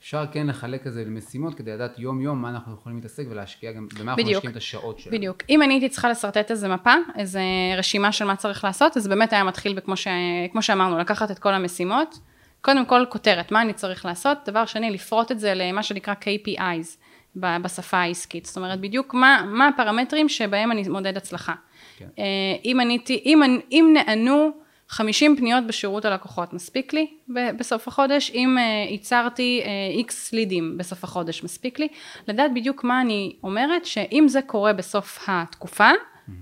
אפשר 0.00 0.24
כן 0.32 0.46
לחלק 0.46 0.86
את 0.86 0.92
זה 0.92 1.04
למשימות 1.04 1.54
כדי 1.54 1.70
לדעת 1.72 1.98
יום 1.98 2.20
יום 2.20 2.42
מה 2.42 2.48
אנחנו 2.50 2.74
יכולים 2.74 2.98
להתעסק 2.98 3.24
ולהשקיע 3.30 3.72
גם, 3.72 3.86
במה 3.98 4.12
אנחנו. 4.12 4.24
משקיעים 4.30 4.50
את 4.52 4.56
השעות 4.56 4.98
שלנו. 4.98 5.16
בדיוק. 5.16 5.42
אם 5.50 5.62
אני 5.62 5.74
הייתי 5.74 5.88
צריכה 5.88 6.08
לשרטט 6.10 6.50
איזה 6.50 6.68
מפה, 6.68 6.94
איזה 7.18 7.40
רשימה 7.78 8.12
של 8.12 8.24
מה 8.24 8.36
צריך 8.36 8.64
לעשות, 8.64 8.96
אז 8.96 9.08
באמת 9.08 9.32
היה 9.32 9.44
מתחיל 9.44 9.72
בכמו 9.74 9.96
ש... 9.96 10.06
כמו 10.52 10.62
שאמרנו, 10.62 10.98
לקחת 10.98 11.30
את 11.30 11.38
כל 11.38 11.54
המשימות, 11.54 12.18
קודם 12.62 12.86
כל 12.86 13.04
כותרת, 13.08 13.52
מה 13.52 13.62
אני 13.62 13.72
צריך 13.72 14.04
לעשות, 14.04 14.38
דבר 14.46 14.66
שני, 14.66 14.90
לפרוט 14.90 15.32
את 15.32 15.40
זה 15.40 15.52
למה 15.54 15.82
שנקרא 15.82 16.14
KPIs 16.14 16.96
בשפה 17.36 17.96
העסקית, 17.98 18.46
זאת 18.46 18.56
אומרת, 18.56 18.80
בדיוק 18.80 19.14
מה, 19.14 19.42
מה 19.46 19.68
הפרמטרים 19.68 20.28
שבהם 20.28 20.72
אני 20.72 20.88
מודד 20.88 21.16
הצלחה. 21.16 21.54
כן. 21.98 22.06
אה, 22.18 22.24
אם 22.64 22.78
עניתי, 22.82 23.22
אם, 23.26 23.42
אני- 23.42 23.60
אם 23.72 23.94
נענו 23.94 24.50
50 24.90 25.36
פניות 25.36 25.66
בשירות 25.66 26.04
הלקוחות, 26.04 26.52
מספיק 26.52 26.92
לי 26.92 27.06
בסוף 27.28 27.88
החודש? 27.88 28.30
אם 28.34 28.58
אה, 28.58 28.62
ייצרתי 28.90 29.62
איקס 29.96 30.32
לידים 30.32 30.78
בסוף 30.78 31.04
החודש, 31.04 31.44
מספיק 31.44 31.78
לי? 31.78 31.88
לדעת 32.28 32.54
בדיוק 32.54 32.84
מה 32.84 33.00
אני 33.00 33.36
אומרת, 33.42 33.84
שאם 33.84 34.24
זה 34.28 34.42
קורה 34.42 34.72
בסוף 34.72 35.24
התקופה, 35.26 35.88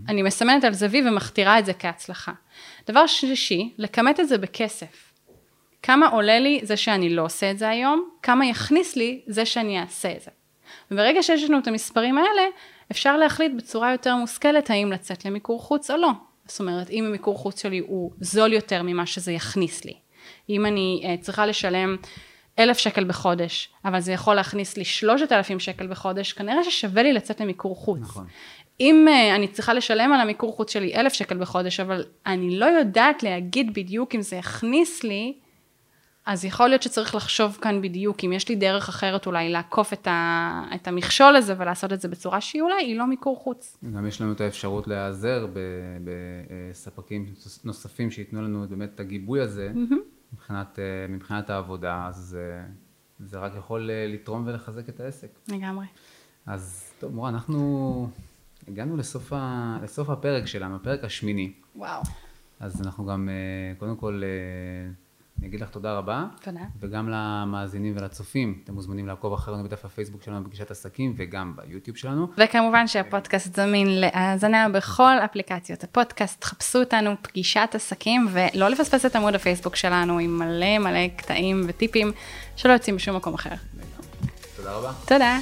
אני 0.08 0.22
מסמנת 0.22 0.64
על 0.64 0.72
זה 0.72 0.86
וי 0.90 1.08
ומכתירה 1.08 1.58
את 1.58 1.66
זה 1.66 1.72
כהצלחה. 1.72 2.32
דבר 2.86 3.06
שלישי, 3.06 3.74
לכמת 3.78 4.20
את 4.20 4.28
זה 4.28 4.38
בכסף. 4.38 5.12
כמה 5.82 6.08
עולה 6.08 6.38
לי 6.38 6.60
זה 6.62 6.76
שאני 6.76 7.10
לא 7.10 7.22
עושה 7.22 7.50
את 7.50 7.58
זה 7.58 7.68
היום, 7.68 8.08
כמה 8.22 8.46
יכניס 8.46 8.96
לי 8.96 9.22
זה 9.26 9.46
שאני 9.46 9.80
אעשה 9.80 10.12
את 10.12 10.20
זה. 10.20 10.30
וברגע 10.90 11.22
שיש 11.22 11.44
לנו 11.44 11.58
את 11.58 11.66
המספרים 11.66 12.18
האלה, 12.18 12.42
אפשר 12.90 13.16
להחליט 13.16 13.52
בצורה 13.56 13.92
יותר 13.92 14.16
מושכלת 14.16 14.70
האם 14.70 14.92
לצאת 14.92 15.24
למיקור 15.24 15.62
חוץ 15.62 15.90
או 15.90 15.96
לא. 15.96 16.10
זאת 16.48 16.60
אומרת, 16.60 16.90
אם 16.90 17.04
המיקור 17.04 17.38
חוץ 17.38 17.62
שלי 17.62 17.78
הוא 17.78 18.10
זול 18.20 18.52
יותר 18.52 18.82
ממה 18.82 19.06
שזה 19.06 19.32
יכניס 19.32 19.84
לי. 19.84 19.94
אם 20.50 20.66
אני 20.66 21.02
uh, 21.04 21.22
צריכה 21.22 21.46
לשלם 21.46 21.96
אלף 22.58 22.78
שקל 22.78 23.04
בחודש, 23.04 23.68
אבל 23.84 24.00
זה 24.00 24.12
יכול 24.12 24.34
להכניס 24.34 24.76
לי 24.76 24.84
שלושת 24.84 25.32
אלפים 25.32 25.60
שקל 25.60 25.86
בחודש, 25.86 26.32
כנראה 26.32 26.64
ששווה 26.64 27.02
לי 27.02 27.12
לצאת 27.12 27.40
למיקור 27.40 27.76
חוץ. 27.76 28.00
נכון. 28.00 28.26
אם 28.80 29.06
uh, 29.08 29.36
אני 29.36 29.48
צריכה 29.48 29.74
לשלם 29.74 30.12
על 30.12 30.20
המיקור 30.20 30.52
חוץ 30.52 30.72
שלי 30.72 30.94
אלף 30.94 31.12
שקל 31.12 31.38
בחודש, 31.38 31.80
אבל 31.80 32.04
אני 32.26 32.58
לא 32.58 32.66
יודעת 32.66 33.22
להגיד 33.22 33.74
בדיוק 33.74 34.14
אם 34.14 34.22
זה 34.22 34.36
יכניס 34.36 35.04
לי, 35.04 35.34
אז 36.28 36.44
יכול 36.44 36.68
להיות 36.68 36.82
שצריך 36.82 37.14
לחשוב 37.14 37.58
כאן 37.62 37.82
בדיוק, 37.82 38.24
אם 38.24 38.32
יש 38.32 38.48
לי 38.48 38.56
דרך 38.56 38.88
אחרת 38.88 39.26
אולי 39.26 39.48
לעקוף 39.48 39.92
את, 39.92 40.06
ה, 40.06 40.64
את 40.74 40.88
המכשול 40.88 41.36
הזה 41.36 41.54
ולעשות 41.58 41.92
את 41.92 42.00
זה 42.00 42.08
בצורה 42.08 42.40
שהיא 42.40 42.62
אולי 42.62 42.74
היא 42.80 42.98
לא 42.98 43.06
מיקור 43.06 43.36
חוץ. 43.36 43.78
גם 43.94 44.06
יש 44.06 44.20
לנו 44.20 44.32
את 44.32 44.40
האפשרות 44.40 44.88
להיעזר 44.88 45.46
בספקים 46.04 47.26
נוספים 47.64 48.10
שייתנו 48.10 48.42
לנו 48.42 48.66
באמת 48.68 48.90
את 48.94 49.00
הגיבוי 49.00 49.40
הזה 49.40 49.72
מבחינת, 50.32 50.78
אה, 50.78 50.84
מבחינת 51.08 51.50
העבודה, 51.50 52.06
אז 52.08 52.38
אה, 52.40 52.64
זה 53.20 53.38
רק 53.38 53.52
יכול 53.58 53.90
אה, 53.90 54.06
לתרום 54.08 54.46
ולחזק 54.46 54.88
את 54.88 55.00
העסק. 55.00 55.28
לגמרי. 55.48 55.86
אז 56.46 56.92
טוב, 56.98 57.14
מורה, 57.14 57.28
אנחנו 57.28 58.08
הגענו 58.68 58.96
לסוף, 58.96 59.32
ה... 59.32 59.78
לסוף 59.82 60.10
הפרק 60.10 60.46
שלנו, 60.46 60.76
הפרק 60.76 61.04
השמיני. 61.04 61.52
וואו. 61.76 62.02
אז 62.60 62.82
אנחנו 62.82 63.06
גם, 63.06 63.28
אה, 63.28 63.74
קודם 63.78 63.96
כל, 63.96 64.22
אה, 64.24 64.92
אני 65.38 65.46
אגיד 65.46 65.60
לך 65.60 65.68
תודה 65.68 65.98
רבה. 65.98 66.24
תודה. 66.42 66.60
וגם 66.80 67.08
למאזינים 67.08 67.94
ולצופים, 67.96 68.60
אתם 68.64 68.74
מוזמנים 68.74 69.06
לעקוב 69.06 69.32
אחרינו 69.32 69.64
בדף 69.64 69.84
הפייסבוק 69.84 70.22
שלנו 70.22 70.44
בפגישת 70.44 70.70
עסקים 70.70 71.14
וגם 71.16 71.52
ביוטיוב 71.56 71.96
שלנו. 71.96 72.26
וכמובן 72.38 72.86
שהפודקאסט 72.86 73.56
זמין 73.56 74.00
להאזנה 74.00 74.68
בכל 74.68 75.18
אפליקציות 75.24 75.84
הפודקאסט, 75.84 76.44
חפשו 76.44 76.78
אותנו 76.78 77.10
פגישת 77.22 77.68
עסקים 77.74 78.28
ולא 78.32 78.68
לפספס 78.68 79.06
את 79.06 79.16
עמוד 79.16 79.34
הפייסבוק 79.34 79.76
שלנו 79.76 80.18
עם 80.18 80.38
מלא 80.38 80.78
מלא 80.78 81.08
קטעים 81.16 81.64
וטיפים 81.68 82.12
שלא 82.56 82.72
יוצאים 82.72 82.96
בשום 82.96 83.16
מקום 83.16 83.34
אחר. 83.34 83.54
תודה 84.56 84.72
רבה. 84.72 84.92
תודה. 85.06 85.38